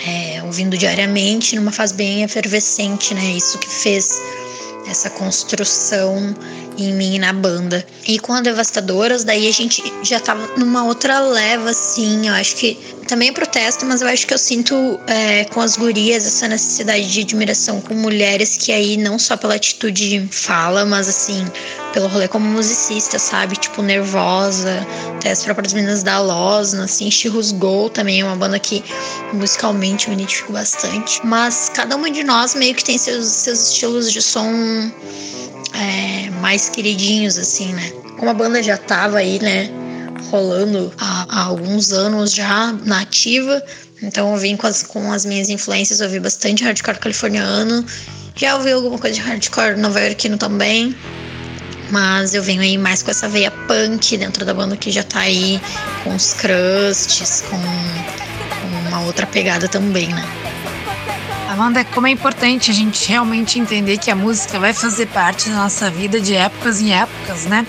É, 0.07 0.36
ouvindo 0.47 0.79
diariamente 0.79 1.57
numa 1.57 1.73
fase 1.73 1.95
bem 1.95 2.23
efervescente, 2.23 3.15
né? 3.15 3.33
Isso 3.37 3.59
que 3.59 3.69
fez 3.69 4.11
essa 4.89 5.11
construção 5.11 6.35
em 6.79 6.93
mim 6.93 7.17
e 7.17 7.19
na 7.19 7.33
banda. 7.33 7.85
E 8.07 8.19
com 8.19 8.33
a 8.33 8.41
Devastadoras, 8.41 9.25
daí 9.25 9.49
a 9.49 9.53
gente 9.53 9.83
já 10.03 10.21
tava 10.21 10.47
numa 10.57 10.85
outra 10.85 11.19
leva, 11.21 11.71
assim. 11.71 12.29
Eu 12.29 12.35
acho 12.35 12.57
que 12.57 12.79
também 13.07 13.29
é 13.29 13.33
protesto, 13.33 13.87
mas 13.87 14.03
eu 14.03 14.09
acho 14.09 14.27
que 14.27 14.35
eu 14.35 14.39
sinto 14.39 15.01
é, 15.07 15.45
com 15.45 15.61
as 15.61 15.77
gurias 15.77 16.27
essa 16.27 16.49
necessidade 16.49 17.11
de 17.11 17.21
admiração 17.21 17.81
com 17.81 17.95
mulheres 17.95 18.57
que 18.57 18.73
aí 18.73 18.97
não 18.97 19.19
só 19.19 19.37
pela 19.37 19.55
atitude 19.55 20.29
fala, 20.31 20.85
mas 20.85 21.09
assim, 21.09 21.45
pelo 21.93 22.09
rolê 22.09 22.29
como 22.29 22.47
musicista, 22.47 23.19
sabe? 23.19 23.57
Tipo, 23.57 23.83
Nervosa, 23.83 24.87
até 25.17 25.31
as 25.31 25.43
próprias 25.43 25.73
meninas 25.73 26.03
da 26.03 26.21
Losna, 26.21 26.85
assim, 26.85 27.11
Chirros 27.11 27.53
Gol 27.53 27.89
também 27.89 28.21
é 28.21 28.25
uma 28.25 28.37
banda 28.37 28.59
que 28.59 28.85
musicalmente 29.33 30.09
me 30.09 30.15
identifico 30.15 30.53
bastante. 30.53 31.25
Mas 31.25 31.71
cada 31.73 31.97
uma 31.97 32.11
de 32.11 32.23
nós 32.23 32.55
meio 32.55 32.75
que 32.75 32.85
tem 32.85 32.99
seus, 32.99 33.27
seus 33.27 33.71
estilos 33.71 34.13
de 34.13 34.21
som 34.21 34.53
é, 35.75 36.31
mais 36.41 36.69
queridinhos, 36.69 37.39
assim, 37.39 37.73
né? 37.73 37.91
Como 38.19 38.31
a 38.31 38.35
banda 38.35 38.63
já 38.63 38.77
tava 38.77 39.19
aí, 39.19 39.39
né, 39.41 39.71
rolando 40.31 40.93
há, 40.99 41.27
há 41.29 41.43
alguns 41.45 41.93
anos 41.93 42.33
já 42.33 42.73
na 42.85 43.01
ativa, 43.01 43.63
então 44.03 44.33
eu 44.33 44.39
vim 44.39 44.57
com 44.57 44.67
as, 44.67 44.83
com 44.83 45.13
as 45.13 45.25
minhas 45.25 45.49
influências, 45.49 46.01
ouvi 46.01 46.21
bastante 46.21 46.65
hardcore 46.65 46.99
californiano, 46.99 47.85
já 48.35 48.57
ouvi 48.57 48.73
alguma 48.73 48.99
coisa 48.99 49.15
de 49.15 49.21
hardcore 49.21 49.77
nova-iorquino 49.77 50.37
também, 50.37 50.95
mas 51.91 52.35
eu 52.35 52.43
venho 52.43 52.61
aí 52.61 52.77
mais 52.77 53.03
com 53.03 53.11
essa 53.11 53.29
veia 53.29 53.51
punk 53.51 54.17
dentro 54.17 54.45
da 54.45 54.53
banda 54.53 54.77
que 54.77 54.91
já 54.91 55.03
tá 55.03 55.21
aí 55.21 55.61
com 56.03 56.15
os 56.15 56.35
crusts, 56.35 57.43
com, 57.49 57.57
com 57.57 58.89
uma 58.89 59.01
outra 59.03 59.27
pegada 59.27 59.69
também, 59.69 60.09
né? 60.09 60.25
Amanda, 61.49 61.85
como 61.85 62.07
é 62.07 62.11
importante 62.11 62.71
a 62.71 62.75
gente 62.75 63.09
realmente 63.09 63.59
entender 63.59 63.97
que 63.99 64.11
a 64.11 64.17
música 64.17 64.59
vai 64.59 64.75
fazer 64.75 65.07
parte 65.07 65.49
da 65.49 65.57
nossa 65.57 65.89
vida 65.91 66.21
de 66.21 66.35
épocas 66.35 66.81
em 66.83 66.93
épocas, 66.93 67.47
né? 67.47 67.67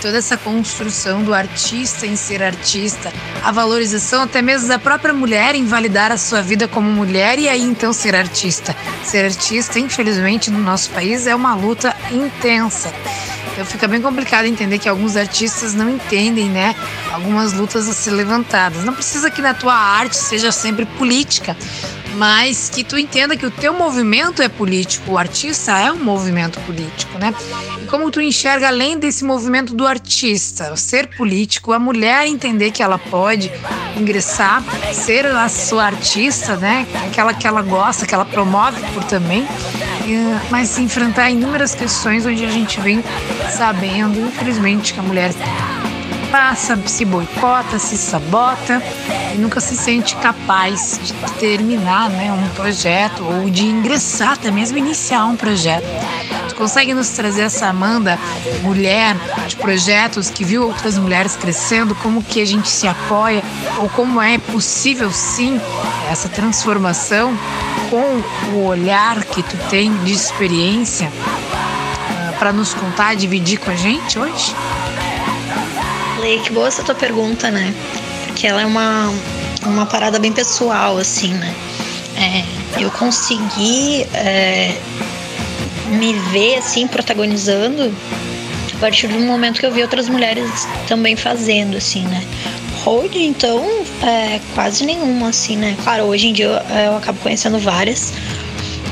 Toda 0.00 0.16
essa 0.16 0.36
construção 0.36 1.22
do 1.22 1.34
artista 1.34 2.06
em 2.06 2.16
ser 2.16 2.42
artista, 2.42 3.12
a 3.44 3.52
valorização 3.52 4.22
até 4.22 4.40
mesmo 4.40 4.66
da 4.66 4.78
própria 4.78 5.12
mulher 5.12 5.54
em 5.54 5.66
validar 5.66 6.10
a 6.10 6.16
sua 6.16 6.40
vida 6.40 6.66
como 6.66 6.90
mulher 6.90 7.38
e 7.38 7.48
aí 7.48 7.62
então 7.62 7.92
ser 7.92 8.14
artista. 8.14 8.74
Ser 9.04 9.26
artista, 9.26 9.78
infelizmente, 9.78 10.50
no 10.50 10.58
nosso 10.58 10.90
país 10.90 11.26
é 11.26 11.34
uma 11.34 11.54
luta 11.54 11.94
intensa. 12.10 12.90
Então 13.52 13.64
fica 13.66 13.86
bem 13.86 14.00
complicado 14.00 14.46
entender 14.46 14.78
que 14.78 14.88
alguns 14.88 15.16
artistas 15.16 15.74
não 15.74 15.90
entendem, 15.90 16.48
né? 16.48 16.74
Algumas 17.12 17.52
lutas 17.52 17.86
a 17.86 17.92
ser 17.92 18.12
levantadas. 18.12 18.84
Não 18.84 18.94
precisa 18.94 19.30
que 19.30 19.42
na 19.42 19.52
tua 19.52 19.74
arte 19.74 20.16
seja 20.16 20.50
sempre 20.50 20.86
política, 20.86 21.54
mas 22.14 22.68
que 22.68 22.82
tu 22.84 22.98
entenda 22.98 23.36
que 23.36 23.46
o 23.46 23.50
teu 23.50 23.72
movimento 23.72 24.42
é 24.42 24.48
político, 24.48 25.12
o 25.12 25.18
artista 25.18 25.78
é 25.78 25.90
um 25.92 26.02
movimento 26.02 26.60
político, 26.60 27.18
né? 27.18 27.34
E 27.82 27.86
como 27.86 28.10
tu 28.10 28.20
enxerga 28.20 28.68
além 28.68 28.98
desse 28.98 29.24
movimento 29.24 29.74
do 29.74 29.86
artista, 29.86 30.74
ser 30.76 31.08
político, 31.16 31.72
a 31.72 31.78
mulher 31.78 32.26
entender 32.26 32.70
que 32.70 32.82
ela 32.82 32.98
pode 32.98 33.50
ingressar, 33.96 34.62
ser 34.92 35.26
a 35.26 35.48
sua 35.48 35.84
artista, 35.84 36.56
né? 36.56 36.86
Aquela 37.06 37.34
que 37.34 37.46
ela 37.46 37.62
gosta, 37.62 38.06
que 38.06 38.14
ela 38.14 38.24
promove 38.24 38.80
por 38.92 39.04
também, 39.04 39.46
mas 40.50 40.78
enfrentar 40.78 41.30
inúmeras 41.30 41.74
questões 41.74 42.26
onde 42.26 42.44
a 42.44 42.50
gente 42.50 42.80
vem 42.80 43.02
sabendo, 43.50 44.20
infelizmente, 44.20 44.92
que 44.94 45.00
a 45.00 45.02
mulher 45.02 45.32
passa, 46.30 46.78
se 46.86 47.04
boicota, 47.04 47.78
se 47.78 47.96
sabota 47.96 48.82
e 49.34 49.38
nunca 49.38 49.60
se 49.60 49.76
sente 49.76 50.16
capaz 50.16 50.98
de 51.02 51.12
terminar 51.38 52.08
né, 52.10 52.32
um 52.32 52.48
projeto 52.54 53.24
ou 53.24 53.50
de 53.50 53.64
ingressar, 53.64 54.32
até 54.32 54.50
mesmo 54.50 54.78
iniciar 54.78 55.24
um 55.26 55.36
projeto. 55.36 55.84
Tu 56.48 56.54
consegue 56.54 56.94
nos 56.94 57.08
trazer 57.10 57.42
essa 57.42 57.66
Amanda, 57.66 58.18
mulher 58.62 59.16
de 59.46 59.56
projetos 59.56 60.30
que 60.30 60.44
viu 60.44 60.66
outras 60.66 60.96
mulheres 60.96 61.36
crescendo, 61.36 61.94
como 61.96 62.22
que 62.22 62.40
a 62.40 62.46
gente 62.46 62.68
se 62.68 62.86
apoia 62.86 63.42
ou 63.78 63.88
como 63.88 64.20
é 64.20 64.38
possível 64.38 65.10
sim 65.10 65.60
essa 66.10 66.28
transformação 66.28 67.36
com 67.90 68.56
o 68.56 68.66
olhar 68.66 69.24
que 69.24 69.42
tu 69.42 69.56
tem 69.68 69.92
de 70.04 70.12
experiência 70.12 71.08
uh, 71.08 72.38
para 72.38 72.52
nos 72.52 72.72
contar, 72.74 73.16
dividir 73.16 73.58
com 73.58 73.70
a 73.70 73.76
gente 73.76 74.18
hoje? 74.18 74.54
Que 76.38 76.52
boa 76.52 76.68
essa 76.68 76.84
tua 76.84 76.94
pergunta, 76.94 77.50
né? 77.50 77.74
Porque 78.24 78.46
ela 78.46 78.62
é 78.62 78.66
uma, 78.66 79.12
uma 79.66 79.84
parada 79.84 80.18
bem 80.18 80.32
pessoal, 80.32 80.96
assim, 80.96 81.32
né? 81.34 81.52
É, 82.16 82.80
eu 82.80 82.90
consegui 82.92 84.06
é, 84.14 84.76
me 85.88 86.12
ver, 86.30 86.58
assim, 86.58 86.86
protagonizando 86.86 87.92
a 88.72 88.78
partir 88.78 89.08
do 89.08 89.18
momento 89.18 89.58
que 89.58 89.66
eu 89.66 89.72
vi 89.72 89.82
outras 89.82 90.08
mulheres 90.08 90.68
também 90.86 91.16
fazendo, 91.16 91.76
assim, 91.76 92.02
né? 92.02 92.24
Hold, 92.84 93.16
então, 93.16 93.66
é, 94.02 94.40
quase 94.54 94.86
nenhuma, 94.86 95.30
assim, 95.30 95.56
né? 95.56 95.76
Claro, 95.82 96.04
hoje 96.04 96.28
em 96.28 96.32
dia 96.32 96.46
eu, 96.46 96.76
eu 96.76 96.96
acabo 96.96 97.18
conhecendo 97.18 97.58
várias, 97.58 98.12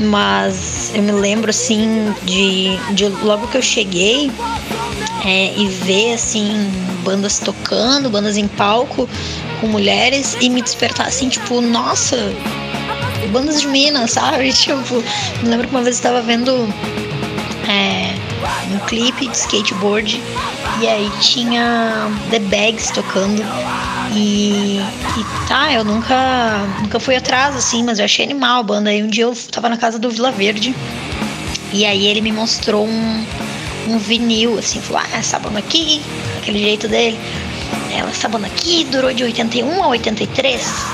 mas 0.01 0.91
eu 0.93 1.03
me 1.03 1.13
lembro, 1.13 1.51
assim, 1.51 2.13
de, 2.25 2.77
de 2.95 3.07
logo 3.25 3.47
que 3.47 3.57
eu 3.57 3.63
cheguei 3.63 4.31
é, 5.25 5.55
e 5.57 5.67
ver, 5.69 6.15
assim, 6.15 6.71
bandas 7.05 7.39
tocando, 7.39 8.09
bandas 8.11 8.37
em 8.37 8.47
palco 8.47 9.09
com 9.61 9.67
mulheres 9.67 10.37
e 10.41 10.49
me 10.49 10.63
despertar 10.63 11.09
assim, 11.09 11.29
tipo, 11.29 11.61
nossa, 11.61 12.17
bandas 13.33 13.61
de 13.61 13.69
Minas, 13.69 14.13
sabe? 14.13 14.53
Tipo, 14.55 15.03
me 15.43 15.49
lembro 15.49 15.67
que 15.67 15.75
uma 15.75 15.83
vez 15.83 15.97
eu 15.97 16.01
estava 16.01 16.23
vendo 16.23 16.53
é, 17.69 18.15
um 18.73 18.79
clipe 18.87 19.27
de 19.27 19.37
skateboard 19.37 20.23
e 20.81 20.89
aí 20.89 21.11
tinha 21.21 22.09
The 22.31 22.39
Bags 22.39 22.91
tocando. 22.91 23.43
E, 24.15 24.79
e, 24.79 25.49
tá, 25.49 25.73
eu 25.73 25.85
nunca, 25.85 26.67
nunca 26.81 26.99
fui 26.99 27.17
atrás, 27.17 27.55
assim, 27.55 27.83
mas 27.83 27.99
eu 27.99 28.05
achei 28.05 28.25
animal 28.25 28.61
a 28.61 28.63
banda. 28.63 28.91
Aí 28.91 29.03
um 29.03 29.09
dia 29.09 29.25
eu 29.25 29.35
tava 29.51 29.69
na 29.69 29.77
casa 29.77 29.99
do 29.99 30.11
Vila 30.11 30.31
Verde 30.31 30.75
e 31.73 31.85
aí 31.85 32.07
ele 32.07 32.21
me 32.21 32.33
mostrou 32.33 32.87
um, 32.87 33.27
um 33.89 33.99
vinil, 33.99 34.59
assim, 34.59 34.81
falou, 34.81 35.03
ah, 35.03 35.17
essa 35.17 35.39
banda 35.39 35.59
aqui, 35.59 36.01
aquele 36.39 36.59
jeito 36.59 36.89
dele. 36.89 37.19
Ela, 37.91 38.11
essa 38.11 38.29
banda 38.29 38.47
aqui 38.47 38.85
durou 38.85 39.13
de 39.13 39.25
81 39.25 39.83
a 39.83 39.89
83. 39.89 40.85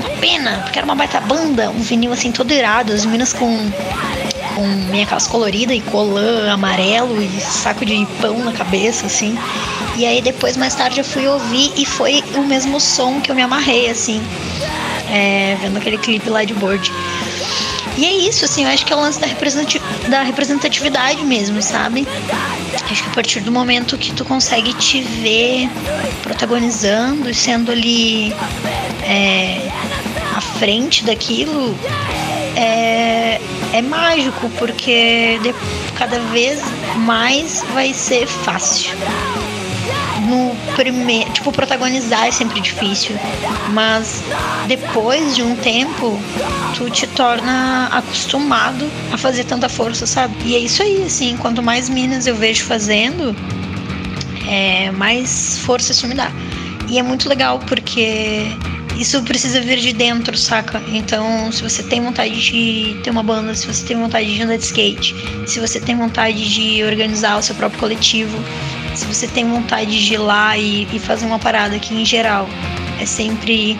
Uma 0.00 0.10
pena, 0.20 0.60
porque 0.62 0.78
era 0.78 0.84
uma 0.84 0.94
baita 0.94 1.20
banda, 1.20 1.70
um 1.70 1.80
vinil 1.80 2.12
assim 2.12 2.30
todo 2.30 2.52
irado, 2.52 2.92
as 2.92 3.04
meninas 3.04 3.32
com, 3.32 3.70
com 4.54 4.66
minha 4.90 5.06
calça 5.06 5.28
colorida 5.28 5.74
e 5.74 5.80
colã 5.80 6.52
amarelo 6.52 7.20
e 7.22 7.28
saco 7.40 7.84
de 7.84 8.06
pão 8.20 8.38
na 8.38 8.52
cabeça, 8.52 9.06
assim. 9.06 9.36
E 9.96 10.04
aí 10.06 10.20
depois, 10.20 10.56
mais 10.56 10.74
tarde, 10.74 11.00
eu 11.00 11.04
fui 11.04 11.26
ouvir 11.26 11.72
e 11.76 11.84
foi 11.84 12.22
o 12.34 12.42
mesmo 12.42 12.80
som 12.80 13.20
que 13.20 13.30
eu 13.30 13.34
me 13.34 13.42
amarrei, 13.42 13.88
assim, 13.90 14.22
é, 15.10 15.56
vendo 15.60 15.78
aquele 15.78 15.98
clipe 15.98 16.28
lá 16.28 16.44
de 16.44 16.54
board. 16.54 16.92
E 17.96 18.04
é 18.04 18.12
isso, 18.28 18.44
assim, 18.44 18.64
eu 18.64 18.70
acho 18.70 18.84
que 18.84 18.92
é 18.92 18.96
o 18.96 19.00
lance 19.00 19.18
da, 19.18 19.26
da 20.08 20.22
representatividade 20.22 21.24
mesmo, 21.24 21.62
sabe? 21.62 22.06
Acho 22.90 23.02
que 23.02 23.10
a 23.10 23.12
partir 23.12 23.40
do 23.40 23.50
momento 23.50 23.96
que 23.96 24.12
tu 24.12 24.24
consegue 24.24 24.74
te 24.74 25.00
ver 25.00 25.68
protagonizando 26.22 27.30
e 27.30 27.34
sendo 27.34 27.72
ali 27.72 28.34
é, 29.02 29.68
à 30.36 30.40
frente 30.40 31.04
daquilo, 31.04 31.74
é, 32.54 33.40
é 33.72 33.82
mágico, 33.82 34.50
porque 34.58 35.40
cada 35.94 36.20
vez 36.20 36.60
mais 36.96 37.64
vai 37.72 37.94
ser 37.94 38.26
fácil 38.26 38.94
primeiro, 40.74 41.30
tipo, 41.32 41.52
protagonizar 41.52 42.26
é 42.26 42.30
sempre 42.30 42.60
difícil, 42.60 43.16
mas 43.70 44.22
depois 44.66 45.34
de 45.34 45.42
um 45.42 45.54
tempo, 45.56 46.18
tu 46.76 46.90
te 46.90 47.06
torna 47.06 47.88
acostumado 47.92 48.90
a 49.12 49.16
fazer 49.16 49.44
tanta 49.44 49.68
força, 49.68 50.06
sabe? 50.06 50.34
E 50.44 50.56
é 50.56 50.58
isso 50.58 50.82
aí, 50.82 51.04
assim, 51.04 51.36
quanto 51.36 51.62
mais 51.62 51.88
minas 51.88 52.26
eu 52.26 52.34
vejo 52.34 52.64
fazendo, 52.64 53.34
é, 54.48 54.90
mais 54.92 55.58
força 55.58 55.92
isso 55.92 56.06
me 56.06 56.14
dá. 56.14 56.30
E 56.88 56.98
é 56.98 57.02
muito 57.02 57.28
legal 57.28 57.58
porque 57.60 58.46
isso 58.98 59.22
precisa 59.22 59.60
vir 59.60 59.78
de 59.78 59.92
dentro, 59.92 60.36
saca? 60.36 60.82
Então, 60.88 61.50
se 61.52 61.62
você 61.62 61.82
tem 61.82 62.00
vontade 62.00 62.34
de 62.40 62.96
ter 63.02 63.10
uma 63.10 63.22
banda, 63.22 63.54
se 63.54 63.66
você 63.66 63.84
tem 63.84 63.96
vontade 63.96 64.34
de 64.34 64.42
andar 64.42 64.56
de 64.56 64.64
skate, 64.64 65.14
se 65.46 65.60
você 65.60 65.78
tem 65.78 65.96
vontade 65.96 66.48
de 66.48 66.82
organizar 66.82 67.38
o 67.38 67.42
seu 67.42 67.54
próprio 67.54 67.78
coletivo, 67.78 68.38
se 68.96 69.06
você 69.06 69.28
tem 69.28 69.48
vontade 69.48 70.04
de 70.04 70.14
ir 70.14 70.18
lá 70.18 70.56
e, 70.56 70.88
e 70.92 70.98
fazer 70.98 71.26
uma 71.26 71.38
parada 71.38 71.78
que, 71.78 71.94
em 71.94 72.04
geral, 72.04 72.48
é 73.00 73.04
sempre 73.04 73.78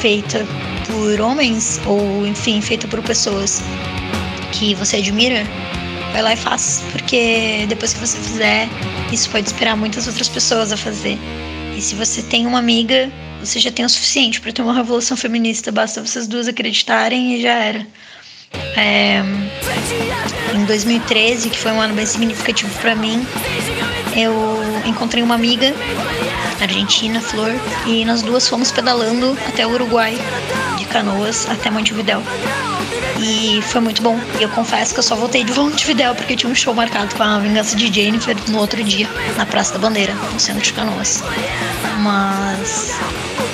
feita 0.00 0.46
por 0.86 1.20
homens 1.20 1.80
ou, 1.84 2.26
enfim, 2.26 2.60
feita 2.60 2.86
por 2.86 3.02
pessoas 3.02 3.62
que 4.52 4.74
você 4.74 4.96
admira, 4.96 5.44
vai 6.12 6.22
lá 6.22 6.32
e 6.32 6.36
faz, 6.36 6.82
porque 6.92 7.66
depois 7.68 7.92
que 7.92 8.00
você 8.00 8.16
fizer, 8.18 8.68
isso 9.12 9.28
pode 9.30 9.46
inspirar 9.46 9.76
muitas 9.76 10.06
outras 10.06 10.28
pessoas 10.28 10.72
a 10.72 10.76
fazer. 10.76 11.18
E 11.76 11.80
se 11.80 11.94
você 11.94 12.22
tem 12.22 12.46
uma 12.46 12.58
amiga, 12.58 13.10
você 13.40 13.58
já 13.58 13.70
tem 13.70 13.84
o 13.84 13.88
suficiente 13.88 14.40
para 14.40 14.52
ter 14.52 14.62
uma 14.62 14.74
revolução 14.74 15.16
feminista, 15.16 15.70
basta 15.72 16.00
vocês 16.00 16.26
duas 16.26 16.48
acreditarem 16.48 17.34
e 17.34 17.42
já 17.42 17.52
era. 17.52 17.86
É, 18.76 19.22
em 20.54 20.64
2013, 20.64 21.50
que 21.50 21.58
foi 21.58 21.72
um 21.72 21.80
ano 21.80 21.94
bem 21.94 22.06
significativo 22.06 22.70
para 22.80 22.94
mim, 22.94 23.26
eu 24.16 24.34
encontrei 24.86 25.22
uma 25.22 25.34
amiga 25.34 25.74
argentina, 26.60 27.20
Flor, 27.20 27.52
e 27.86 28.04
nós 28.04 28.22
duas 28.22 28.48
fomos 28.48 28.72
pedalando 28.72 29.36
até 29.46 29.66
o 29.66 29.70
Uruguai, 29.70 30.16
de 30.78 30.86
Canoas 30.86 31.46
até 31.48 31.70
Montevidéu. 31.70 32.22
E 33.20 33.60
foi 33.62 33.80
muito 33.80 34.02
bom. 34.02 34.18
Eu 34.40 34.48
confesso 34.50 34.92
que 34.94 35.00
eu 35.00 35.02
só 35.02 35.14
voltei 35.16 35.44
de 35.44 35.52
Montevidéu 35.52 36.14
porque 36.14 36.34
tinha 36.36 36.50
um 36.50 36.54
show 36.54 36.74
marcado 36.74 37.14
com 37.14 37.22
a 37.22 37.38
Vingança 37.38 37.76
de 37.76 37.92
Jennifer 37.92 38.36
no 38.48 38.58
outro 38.58 38.82
dia, 38.82 39.08
na 39.36 39.44
Praça 39.44 39.74
da 39.74 39.78
Bandeira, 39.78 40.14
no 40.14 40.40
centro 40.40 40.62
de 40.62 40.72
Canoas. 40.72 41.22
Mas 42.00 42.94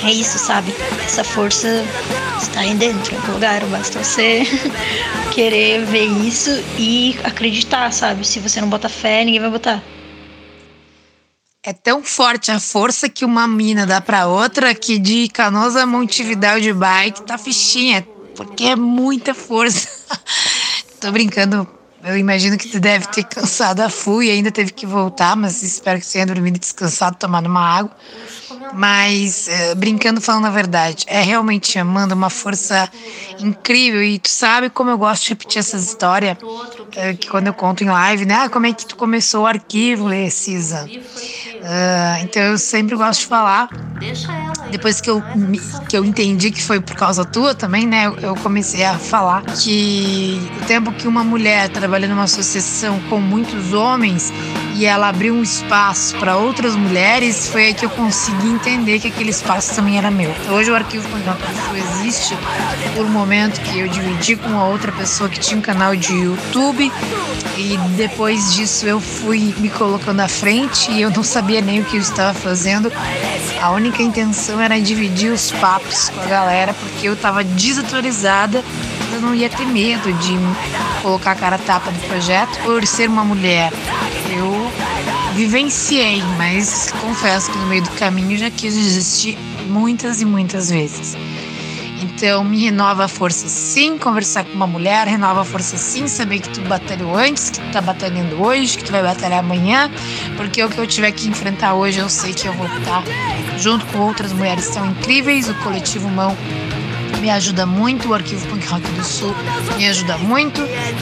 é 0.03 0.11
isso, 0.11 0.37
sabe? 0.37 0.73
Essa 1.03 1.23
força 1.23 1.83
está 2.41 2.61
aí 2.61 2.73
dentro, 2.75 3.13
em 3.13 3.17
algum 3.17 3.33
lugar. 3.33 3.63
Basta 3.65 4.01
você 4.03 4.43
querer 5.31 5.85
ver 5.85 6.05
isso 6.05 6.49
e 6.77 7.17
acreditar, 7.23 7.91
sabe? 7.91 8.25
Se 8.27 8.39
você 8.39 8.61
não 8.61 8.69
bota 8.69 8.87
fé, 8.89 9.23
ninguém 9.23 9.41
vai 9.41 9.49
botar. 9.49 9.81
É 11.65 11.71
tão 11.71 12.03
forte 12.03 12.51
a 12.51 12.59
força 12.59 13.07
que 13.07 13.23
uma 13.23 13.47
mina 13.47 13.85
dá 13.85 14.01
para 14.01 14.27
outra 14.27 14.75
que 14.75 14.99
de 14.99 15.29
Canoas 15.29 15.77
a 15.77 15.85
Montevidéu 15.85 16.59
de 16.59 16.73
bike 16.73 17.21
tá 17.21 17.37
fichinha, 17.37 18.05
porque 18.35 18.65
é 18.65 18.75
muita 18.75 19.33
força. 19.33 19.87
Tô 20.99 21.09
brincando. 21.09 21.65
Eu 22.03 22.17
imagino 22.17 22.57
que 22.57 22.67
tu 22.67 22.81
deve 22.81 23.07
ter 23.07 23.23
cansado 23.23 23.79
a 23.79 23.89
full 23.89 24.23
e 24.23 24.29
ainda 24.29 24.51
teve 24.51 24.73
que 24.73 24.85
voltar, 24.85 25.37
mas 25.37 25.63
espero 25.63 26.01
que 26.01 26.05
você 26.05 26.13
tenha 26.13 26.25
dormido 26.25 26.59
descansado, 26.59 27.15
tomado 27.15 27.45
uma 27.45 27.65
água. 27.65 27.95
Mas, 28.73 29.47
é, 29.47 29.75
brincando, 29.75 30.21
falando 30.21 30.45
a 30.45 30.49
verdade, 30.49 31.05
é 31.07 31.21
realmente, 31.21 31.77
Amanda, 31.77 32.15
uma 32.15 32.29
força 32.29 32.89
incrível. 33.39 34.03
E 34.03 34.19
tu 34.19 34.29
sabe 34.29 34.69
como 34.69 34.89
eu 34.89 34.97
gosto 34.97 35.23
de 35.23 35.29
repetir 35.29 35.59
essa 35.59 35.77
história, 35.77 36.37
é, 36.95 37.13
que 37.13 37.27
quando 37.27 37.47
eu 37.47 37.53
conto 37.53 37.83
em 37.83 37.89
live, 37.89 38.25
né? 38.25 38.35
Ah, 38.35 38.49
como 38.49 38.65
é 38.65 38.73
que 38.73 38.85
tu 38.85 38.95
começou 38.95 39.43
o 39.43 39.47
arquivo, 39.47 40.09
Cisa? 40.29 40.85
Uh, 40.85 42.23
então 42.23 42.41
eu 42.41 42.57
sempre 42.57 42.95
gosto 42.95 43.21
de 43.21 43.27
falar. 43.27 43.69
Depois 44.69 44.99
que 44.99 45.09
eu, 45.09 45.23
que 45.87 45.95
eu 45.95 46.03
entendi 46.03 46.51
que 46.51 46.61
foi 46.61 46.81
por 46.81 46.95
causa 46.95 47.23
tua 47.23 47.53
também, 47.53 47.85
né? 47.85 48.11
Eu 48.21 48.35
comecei 48.35 48.83
a 48.83 48.97
falar 48.97 49.43
que 49.43 50.41
o 50.61 50.65
tempo 50.65 50.91
que 50.91 51.07
uma 51.07 51.23
mulher 51.23 51.69
trabalha 51.69 52.07
numa 52.07 52.23
associação 52.23 52.99
com 53.09 53.19
muitos 53.19 53.73
homens 53.73 54.31
e 54.75 54.85
ela 54.85 55.09
abriu 55.09 55.33
um 55.33 55.43
espaço 55.43 56.15
para 56.17 56.37
outras 56.37 56.75
mulheres, 56.75 57.47
foi 57.47 57.67
aí 57.67 57.73
que 57.73 57.85
eu 57.85 57.89
consegui 57.89 58.47
entender 58.47 58.99
que 58.99 59.07
aquele 59.07 59.29
espaço 59.29 59.75
também 59.75 59.97
era 59.97 60.09
meu. 60.09 60.31
Então, 60.41 60.55
hoje 60.55 60.71
o 60.71 60.75
arquivo 60.75 61.07
Contato 61.09 61.41
existe 61.75 62.35
por 62.95 63.05
um 63.05 63.09
momento 63.09 63.61
que 63.61 63.79
eu 63.79 63.87
dividi 63.87 64.35
com 64.35 64.49
uma 64.49 64.65
outra 64.65 64.91
pessoa 64.91 65.29
que 65.29 65.39
tinha 65.39 65.57
um 65.57 65.61
canal 65.61 65.95
de 65.95 66.13
YouTube 66.13 66.91
e 67.57 67.77
depois 67.95 68.53
disso 68.55 68.85
eu 68.87 68.99
fui 68.99 69.53
me 69.57 69.69
colocando 69.69 70.19
à 70.21 70.27
frente 70.27 70.91
e 70.91 71.01
eu 71.01 71.11
não 71.11 71.23
sabia 71.23 71.61
nem 71.61 71.81
o 71.81 71.85
que 71.85 71.97
eu 71.97 72.01
estava 72.01 72.33
fazendo. 72.33 72.91
A 73.61 73.71
única 73.71 74.01
intenção 74.01 74.59
era 74.59 74.79
dividir 74.79 75.31
os 75.31 75.51
papos 75.51 76.09
com 76.09 76.21
a 76.21 76.25
galera 76.25 76.73
porque 76.73 77.07
eu 77.07 77.13
estava 77.13 77.43
desatualizada 77.43 78.63
eu 79.13 79.21
não 79.21 79.35
ia 79.35 79.49
ter 79.49 79.65
medo 79.65 80.11
de 80.13 80.33
colocar 81.01 81.31
a 81.31 81.35
cara 81.35 81.57
tapa 81.57 81.91
do 81.91 81.99
projeto 82.07 82.57
por 82.63 82.85
ser 82.85 83.09
uma 83.09 83.23
mulher. 83.23 83.71
Eu 84.35 84.71
vivenciei, 85.35 86.21
mas 86.37 86.91
confesso 87.01 87.51
que 87.51 87.57
no 87.57 87.67
meio 87.67 87.83
do 87.83 87.91
caminho 87.91 88.37
já 88.37 88.49
quis 88.49 88.73
desistir 88.73 89.37
muitas 89.67 90.21
e 90.21 90.25
muitas 90.25 90.69
vezes. 90.69 91.15
Então, 92.01 92.43
me 92.43 92.57
renova 92.57 93.05
a 93.05 93.07
força 93.07 93.47
sim, 93.47 93.97
conversar 93.97 94.43
com 94.45 94.53
uma 94.53 94.67
mulher, 94.67 95.07
renova 95.07 95.41
a 95.41 95.45
força 95.45 95.77
sim, 95.77 96.07
saber 96.07 96.39
que 96.39 96.49
tu 96.49 96.61
batalhou 96.61 97.15
antes, 97.15 97.49
que 97.49 97.59
tu 97.59 97.71
tá 97.71 97.81
batalhando 97.81 98.41
hoje, 98.41 98.77
que 98.77 98.83
tu 98.83 98.91
vai 98.91 99.01
batalhar 99.01 99.39
amanhã, 99.39 99.89
porque 100.37 100.63
o 100.63 100.69
que 100.69 100.77
eu 100.77 100.87
tiver 100.87 101.11
que 101.11 101.27
enfrentar 101.27 101.73
hoje, 101.73 101.99
eu 101.99 102.09
sei 102.09 102.33
que 102.33 102.47
eu 102.47 102.53
vou 102.53 102.67
estar 102.67 103.03
junto 103.57 103.85
com 103.87 103.99
outras 103.99 104.31
mulheres 104.31 104.69
tão 104.69 104.85
incríveis, 104.91 105.49
o 105.49 105.55
coletivo 105.55 106.09
Mão 106.09 106.37
me 107.23 107.29
ajuda 107.29 107.65
muito, 107.65 108.09
o 108.09 108.13
Arquivo 108.13 108.45
Punk 108.49 108.67
Rock 108.67 108.85
do 108.91 109.01
Sul 109.01 109.33
me 109.77 109.87
ajuda 109.87 110.17
muito. 110.17 110.59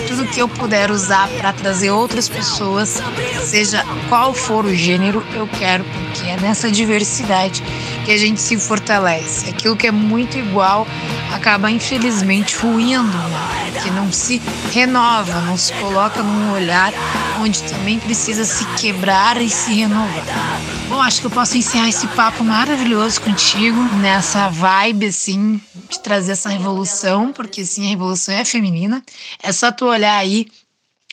Tudo 0.07 0.27
que 0.27 0.39
eu 0.39 0.47
puder 0.47 0.91
usar 0.91 1.27
para 1.29 1.51
trazer 1.51 1.89
outras 1.89 2.29
pessoas, 2.29 3.01
seja 3.43 3.83
qual 4.07 4.31
for 4.31 4.63
o 4.63 4.75
gênero, 4.75 5.25
eu 5.33 5.47
quero, 5.47 5.83
é 6.29 6.37
nessa 6.39 6.71
diversidade 6.71 7.63
que 8.05 8.11
a 8.11 8.17
gente 8.17 8.41
se 8.41 8.57
fortalece. 8.57 9.49
Aquilo 9.49 9.75
que 9.75 9.87
é 9.87 9.91
muito 9.91 10.37
igual 10.37 10.87
acaba 11.33 11.71
infelizmente 11.71 12.55
ruindo, 12.57 13.17
né? 13.17 13.61
que 13.83 13.89
não 13.91 14.11
se 14.11 14.41
renova, 14.71 15.41
não 15.41 15.57
se 15.57 15.73
coloca 15.73 16.21
num 16.21 16.51
olhar 16.51 16.93
onde 17.39 17.61
também 17.63 17.99
precisa 17.99 18.43
se 18.45 18.65
quebrar 18.75 19.41
e 19.41 19.49
se 19.49 19.73
renovar. 19.73 20.61
Bom, 20.87 21.01
acho 21.01 21.21
que 21.21 21.27
eu 21.27 21.31
posso 21.31 21.57
encerrar 21.57 21.89
esse 21.89 22.05
papo 22.09 22.43
maravilhoso 22.43 23.21
contigo, 23.21 23.81
nessa 23.97 24.49
vibe, 24.49 25.07
assim, 25.07 25.59
de 25.89 25.99
trazer 25.99 26.33
essa 26.33 26.49
revolução, 26.49 27.31
porque 27.31 27.65
sim, 27.65 27.85
a 27.85 27.89
revolução 27.89 28.35
é 28.35 28.43
feminina. 28.43 29.01
É 29.41 29.51
só 29.51 29.71
tu 29.71 29.85
olhar 29.85 30.17
aí 30.17 30.47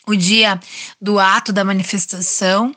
o 0.07 0.17
dia 0.17 0.59
do 1.01 1.19
ato 1.19 1.53
da 1.53 1.65
manifestação 1.65 2.75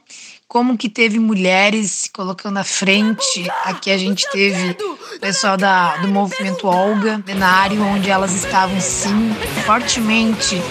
como 0.51 0.77
que 0.77 0.89
teve 0.89 1.17
mulheres 1.17 1.91
se 1.91 2.11
colocando 2.11 2.57
à 2.57 2.63
frente. 2.65 3.49
Aqui 3.63 3.89
a 3.89 3.97
gente 3.97 4.29
teve 4.33 4.75
o 5.15 5.19
pessoal 5.21 5.55
da, 5.55 5.95
do 5.95 6.09
movimento 6.09 6.67
Olga, 6.67 7.23
cenário 7.25 7.81
onde 7.81 8.09
elas 8.09 8.35
estavam 8.35 8.77
sim 8.81 9.33
fortemente 9.65 10.61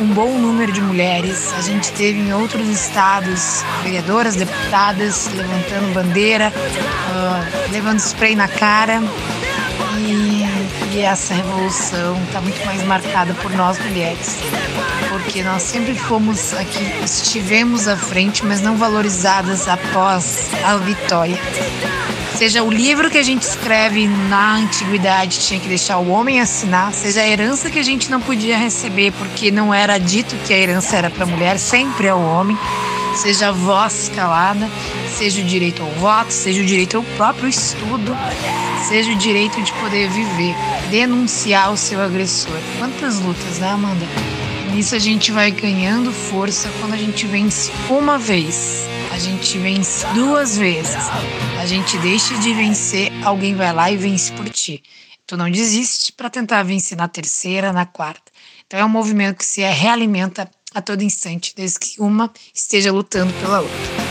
um 0.00 0.06
bom 0.14 0.38
número 0.38 0.70
de 0.70 0.80
mulheres. 0.80 1.52
A 1.58 1.60
gente 1.60 1.90
teve 1.94 2.20
em 2.20 2.32
outros 2.32 2.68
estados 2.68 3.64
vereadoras, 3.82 4.36
deputadas 4.36 5.28
levantando 5.34 5.92
bandeira, 5.92 6.52
uh, 6.54 7.72
levando 7.72 7.98
spray 7.98 8.36
na 8.36 8.46
cara. 8.46 9.02
E, 10.06 10.94
e 10.94 11.00
essa 11.00 11.34
revolução 11.34 12.16
está 12.28 12.40
muito 12.40 12.64
mais 12.64 12.80
marcada 12.84 13.34
por 13.34 13.50
nós 13.56 13.76
mulheres 13.80 14.38
porque 15.26 15.42
nós 15.42 15.64
sempre 15.64 15.94
fomos 15.96 16.54
aqui, 16.54 16.84
estivemos 17.04 17.88
à 17.88 17.96
frente, 17.96 18.46
mas 18.46 18.60
não 18.60 18.76
valorizadas 18.76 19.66
após 19.66 20.48
a 20.64 20.76
vitória. 20.76 21.36
Seja 22.36 22.62
o 22.62 22.70
livro 22.70 23.10
que 23.10 23.18
a 23.18 23.22
gente 23.24 23.42
escreve 23.42 24.06
na 24.06 24.54
antiguidade 24.58 25.40
tinha 25.40 25.58
que 25.58 25.66
deixar 25.66 25.98
o 25.98 26.08
homem 26.08 26.40
assinar, 26.40 26.92
seja 26.92 27.22
a 27.22 27.28
herança 27.28 27.68
que 27.68 27.78
a 27.78 27.82
gente 27.82 28.08
não 28.08 28.20
podia 28.20 28.56
receber 28.56 29.12
porque 29.12 29.50
não 29.50 29.74
era 29.74 29.98
dito 29.98 30.36
que 30.46 30.54
a 30.54 30.58
herança 30.58 30.96
era 30.96 31.10
para 31.10 31.24
a 31.24 31.26
mulher, 31.26 31.58
sempre 31.58 32.06
é 32.06 32.14
o 32.14 32.20
homem. 32.20 32.56
seja 33.16 33.48
a 33.48 33.52
voz 33.52 34.08
calada, 34.14 34.70
seja 35.08 35.40
o 35.40 35.44
direito 35.44 35.82
ao 35.82 35.90
voto, 35.92 36.30
seja 36.30 36.62
o 36.62 36.64
direito 36.64 36.98
ao 36.98 37.02
próprio 37.16 37.48
estudo, 37.48 38.16
seja 38.86 39.10
o 39.10 39.16
direito 39.16 39.60
de 39.60 39.72
poder 39.72 40.08
viver, 40.08 40.54
denunciar 40.88 41.72
o 41.72 41.76
seu 41.76 42.00
agressor. 42.00 42.58
Quantas 42.78 43.18
lutas, 43.18 43.58
né, 43.58 43.70
Amanda? 43.70 44.06
Nisso 44.72 44.94
a 44.94 44.98
gente 44.98 45.32
vai 45.32 45.50
ganhando 45.50 46.12
força 46.12 46.68
quando 46.80 46.94
a 46.94 46.96
gente 46.96 47.26
vence 47.26 47.70
uma 47.88 48.18
vez, 48.18 48.86
a 49.12 49.18
gente 49.18 49.58
vence 49.58 50.06
duas 50.08 50.58
vezes, 50.58 50.96
a 51.60 51.66
gente 51.66 51.96
deixa 51.98 52.36
de 52.38 52.52
vencer, 52.52 53.10
alguém 53.24 53.54
vai 53.54 53.72
lá 53.72 53.90
e 53.90 53.96
vence 53.96 54.32
por 54.32 54.48
ti. 54.48 54.82
Tu 55.26 55.36
não 55.36 55.50
desiste 55.50 56.12
para 56.12 56.30
tentar 56.30 56.62
vencer 56.62 56.96
na 56.96 57.08
terceira, 57.08 57.72
na 57.72 57.86
quarta. 57.86 58.30
Então 58.66 58.78
é 58.78 58.84
um 58.84 58.88
movimento 58.88 59.38
que 59.38 59.46
se 59.46 59.62
realimenta 59.62 60.48
a 60.74 60.82
todo 60.82 61.02
instante, 61.02 61.54
desde 61.56 61.78
que 61.78 62.00
uma 62.00 62.30
esteja 62.54 62.92
lutando 62.92 63.32
pela 63.34 63.60
outra. 63.60 64.06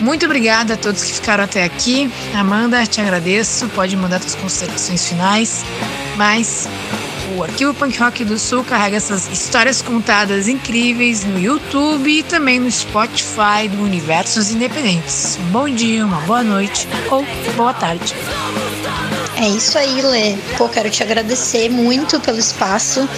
Muito 0.00 0.24
obrigada 0.26 0.74
a 0.74 0.76
todos 0.76 1.02
que 1.02 1.12
ficaram 1.12 1.42
até 1.42 1.64
aqui. 1.64 2.08
Amanda, 2.32 2.86
te 2.86 3.00
agradeço. 3.00 3.68
Pode 3.70 3.96
mandar 3.96 4.20
suas 4.20 4.36
considerações 4.36 5.08
finais. 5.08 5.64
Mas 6.16 6.68
o 7.36 7.42
Arquivo 7.42 7.74
Punk 7.74 7.98
Rock 7.98 8.24
do 8.24 8.38
Sul 8.38 8.64
carrega 8.64 8.96
essas 8.96 9.28
histórias 9.28 9.82
contadas 9.82 10.48
incríveis 10.48 11.24
no 11.24 11.38
YouTube 11.38 12.10
e 12.10 12.22
também 12.22 12.58
no 12.58 12.70
Spotify 12.70 13.68
do 13.70 13.82
Universos 13.82 14.50
Independentes. 14.50 15.38
Um 15.40 15.50
bom 15.50 15.68
dia, 15.68 16.04
uma 16.04 16.20
boa 16.22 16.42
noite 16.42 16.88
ou 17.10 17.24
boa 17.56 17.74
tarde. 17.74 18.14
É 19.36 19.48
isso 19.48 19.78
aí, 19.78 20.02
Lê. 20.02 20.36
Pô, 20.56 20.68
quero 20.68 20.90
te 20.90 21.02
agradecer 21.02 21.68
muito 21.70 22.18
pelo 22.20 22.38
espaço. 22.38 23.08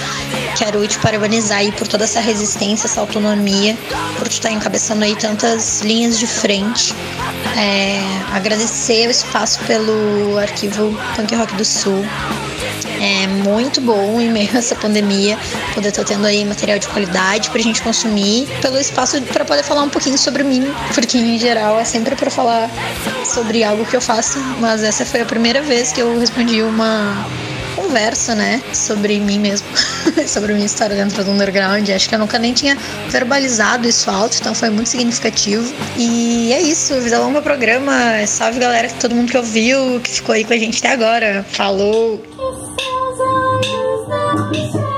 Quero 0.57 0.87
te 0.87 0.99
parabenizar 0.99 1.59
aí 1.59 1.73
por 1.73 1.89
toda 1.89 2.05
essa 2.05 2.21
resistência, 2.21 2.87
essa 2.87 3.01
autonomia, 3.01 3.77
por 4.19 4.29
tu 4.29 4.33
estar 4.33 4.51
encabeçando 4.51 5.03
aí 5.03 5.17
tantas 5.17 5.81
linhas 5.81 6.19
de 6.19 6.27
frente. 6.27 6.95
É, 7.57 8.01
agradecer 8.35 9.09
o 9.09 9.11
espaço 9.11 9.61
pelo 9.61 10.37
arquivo 10.39 10.95
Punk 11.17 11.35
Rock 11.35 11.55
do 11.55 11.65
Sul. 11.65 12.05
É 13.01 13.27
muito 13.27 13.81
bom 13.81 14.21
em 14.21 14.31
meio 14.31 14.51
a 14.55 14.59
essa 14.59 14.75
pandemia 14.75 15.39
poder 15.75 15.89
estar 15.89 16.05
tendo 16.05 16.27
aí 16.27 16.45
material 16.45 16.79
de 16.79 16.87
qualidade 16.87 17.49
pra 17.49 17.61
gente 17.61 17.81
consumir, 17.81 18.47
pelo 18.61 18.79
espaço 18.79 19.21
para 19.23 19.43
poder 19.43 19.63
falar 19.63 19.83
um 19.83 19.89
pouquinho 19.89 20.19
sobre 20.19 20.45
mim, 20.45 20.71
porque 20.95 21.17
em 21.17 21.39
geral 21.39 21.81
é 21.81 21.85
sempre 21.85 22.15
para 22.15 22.31
falar 22.31 22.71
sobre 23.25 23.65
algo 23.65 23.87
que 23.87 23.97
eu 23.97 24.03
faço, 24.03 24.39
mas 24.61 24.83
essa 24.83 25.07
foi 25.07 25.23
a 25.23 25.25
primeira 25.25 25.63
vez 25.63 25.93
que 25.93 26.03
eu 26.03 26.19
respondi 26.19 26.63
uma 26.63 27.27
conversa, 27.75 28.35
né, 28.35 28.63
sobre 28.75 29.19
mim 29.19 29.39
mesmo, 29.39 29.67
sobre 30.29 30.53
a 30.53 30.55
minha 30.55 30.67
história 30.67 30.95
dentro 30.95 31.25
do 31.25 31.31
underground. 31.31 31.89
Acho 31.89 32.09
que 32.09 32.15
eu 32.15 32.19
nunca 32.19 32.39
nem 32.39 32.53
tinha 32.53 32.77
verbalizado 33.09 33.89
isso 33.89 34.11
alto, 34.11 34.37
então 34.39 34.55
foi 34.55 34.69
muito 34.69 34.91
significativo. 34.91 35.73
E 35.97 36.53
é 36.53 36.61
isso, 36.61 37.01
vida 37.01 37.19
longa 37.19 37.41
programa. 37.41 37.93
Salve 38.27 38.61
galera, 38.61 38.89
todo 39.01 39.15
mundo 39.15 39.31
que 39.31 39.39
ouviu, 39.39 40.01
que 40.01 40.11
ficou 40.11 40.35
aí 40.35 40.45
com 40.45 40.53
a 40.53 40.59
gente 40.59 40.79
até 40.79 40.93
agora. 40.93 41.45
Falou! 41.51 42.23
It's 44.43 44.90